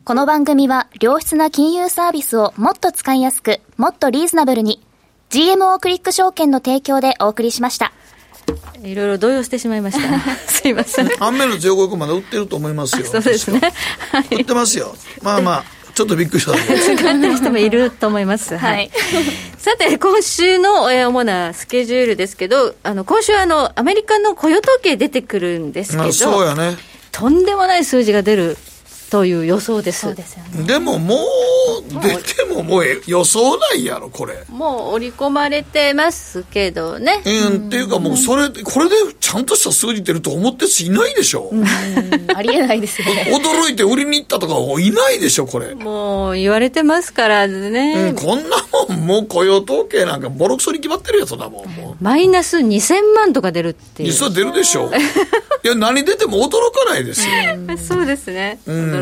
[0.06, 4.86] この番組は良質な金融サービスをもっと使いやすく、もっとリーズナブルに
[5.30, 7.94] GMO クリック証券の提供でお送りしました。
[8.84, 10.20] いろいろ動揺してしまいました。
[10.52, 11.10] すいません。
[11.24, 13.06] アンメル強国まで売ってると思いますよ。
[13.10, 13.62] そうですね。
[14.12, 14.94] はい、売ってますよ。
[15.22, 15.64] まあまあ。
[15.96, 16.54] ちょっとびっくりした。
[16.54, 18.58] 使ってる人もいると思います。
[18.58, 18.92] はい。
[19.58, 22.36] さて、今週の主なスケジュールです。
[22.36, 25.92] けど、あの、今週あの、アメリカの雇用統計出てくるんです。
[25.92, 26.78] けど、そうやね。
[27.12, 28.58] とんでもない数字が出る
[29.14, 30.00] という予想です。
[30.00, 30.64] そうですよね。
[30.64, 34.44] でももう、出てももう予想ないやろ、これ。
[34.50, 37.22] もう織り込まれてますけどね。
[37.24, 41.52] うん、っていうかもうそれ、これでちゃんとした数字出ると思っていないでしょ。
[41.54, 41.64] う
[42.36, 43.28] ありえないですよね。
[43.40, 45.76] 驚いて売りに行ったとかいないでしょ、これ。
[45.76, 48.08] もう言われてますからね。
[48.10, 52.04] うん、こんなもん、もう雇用統計なんかボロクソに決まってるやつだもん、もう。
[52.04, 54.12] マイナス2000万とか出るっていう。
[54.12, 54.90] 実は出るでしょ。
[55.64, 57.28] いや、何出ても驚かないですよ。
[57.78, 58.60] そうですね。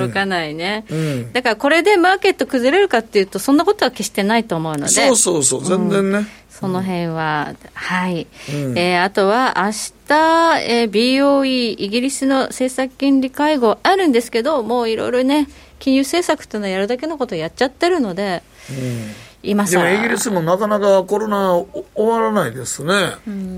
[0.10, 4.88] 驚かないね、うん、だからこれでマーケット崩れるかっていうと、そんなことは決してないと思うので。
[4.88, 6.18] そうそうそう、全然ね。
[6.18, 6.28] うん。
[6.50, 9.72] その辺は、はい、うん、えー、あとは明
[10.08, 15.48] 日、えー、BOE、イギリスの政策金利会合あるんですけど、もういろいろね、
[15.80, 22.94] 金融政策というのはやるだけのことをやっちゃってるので、うん今でもイギリスもなかなかコロナ終わらないですね。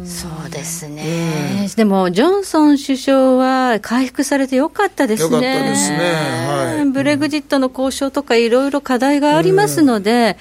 [0.05, 5.25] そうですね、でもジョンソン首相は回復されてよかったですね。
[5.25, 5.97] よかったですね。
[5.97, 10.37] はい、ブレグジットの交渉とかいろいろ課題がありますので、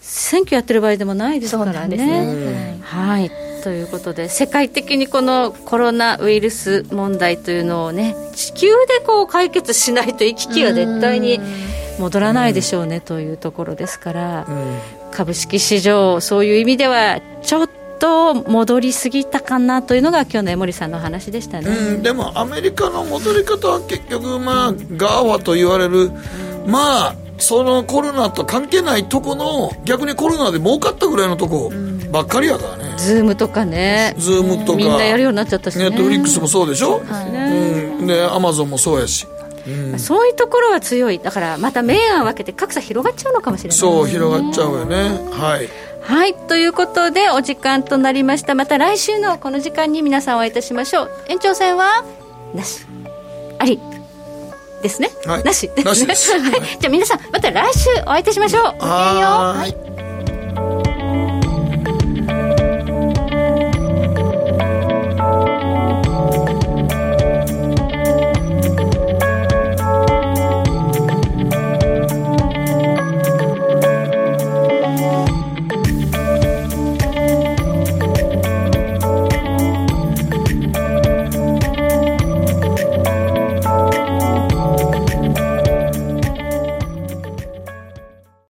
[0.00, 1.96] 選挙やってる場合でもないですからね。
[1.96, 3.30] ねはい
[3.62, 11.40] ということで世界的にこのコロナウイルス問題というのをね地球でこう解決しないと行き来は絶対に。
[11.98, 14.46] 戻らないでしょうねというところですから、
[15.12, 26.10] 株式市場、そういう意味ではちょっと戻りすぎたかなというのが今日の江森さんの話でしたね、うん、でもアメリカの戻り方は結局、まあ、 GAFAと言われる、
[26.66, 31.72] まあ、そのコロナと関係ないとこの逆にコロナで儲かったぐらいのとこ
[32.10, 34.14] ばっかりやからね、ズームとかね。
[34.16, 34.78] ズームとか。
[34.78, 39.26] みんなやるようになっちゃったし、ね、ネットフリックスもそうでしょ、はいうん、でアマゾンもそうやし
[39.66, 41.18] うん、そういうところは強い。
[41.18, 44.96] だからまた明暗分けて格差広がっちゃうのかもしれない、ね、そう広がっちゃうよね。
[45.32, 45.68] はい。
[46.02, 46.34] はい。
[46.34, 48.54] ということでお時間となりました。
[48.54, 51.10] また来週のこの時間に皆さんお会いいたしましょう。
[51.28, 52.04] 延長戦は
[52.54, 52.86] なし。
[53.58, 53.80] あり。
[54.82, 55.68] ですね、はい、なし。
[55.74, 55.82] で
[56.14, 56.38] す。
[56.38, 58.64] ね はい、じゃあ皆さんまた来週お会いいたしましょう。
[58.64, 58.86] ごきげんよ。
[58.86, 58.88] う
[59.58, 60.95] はい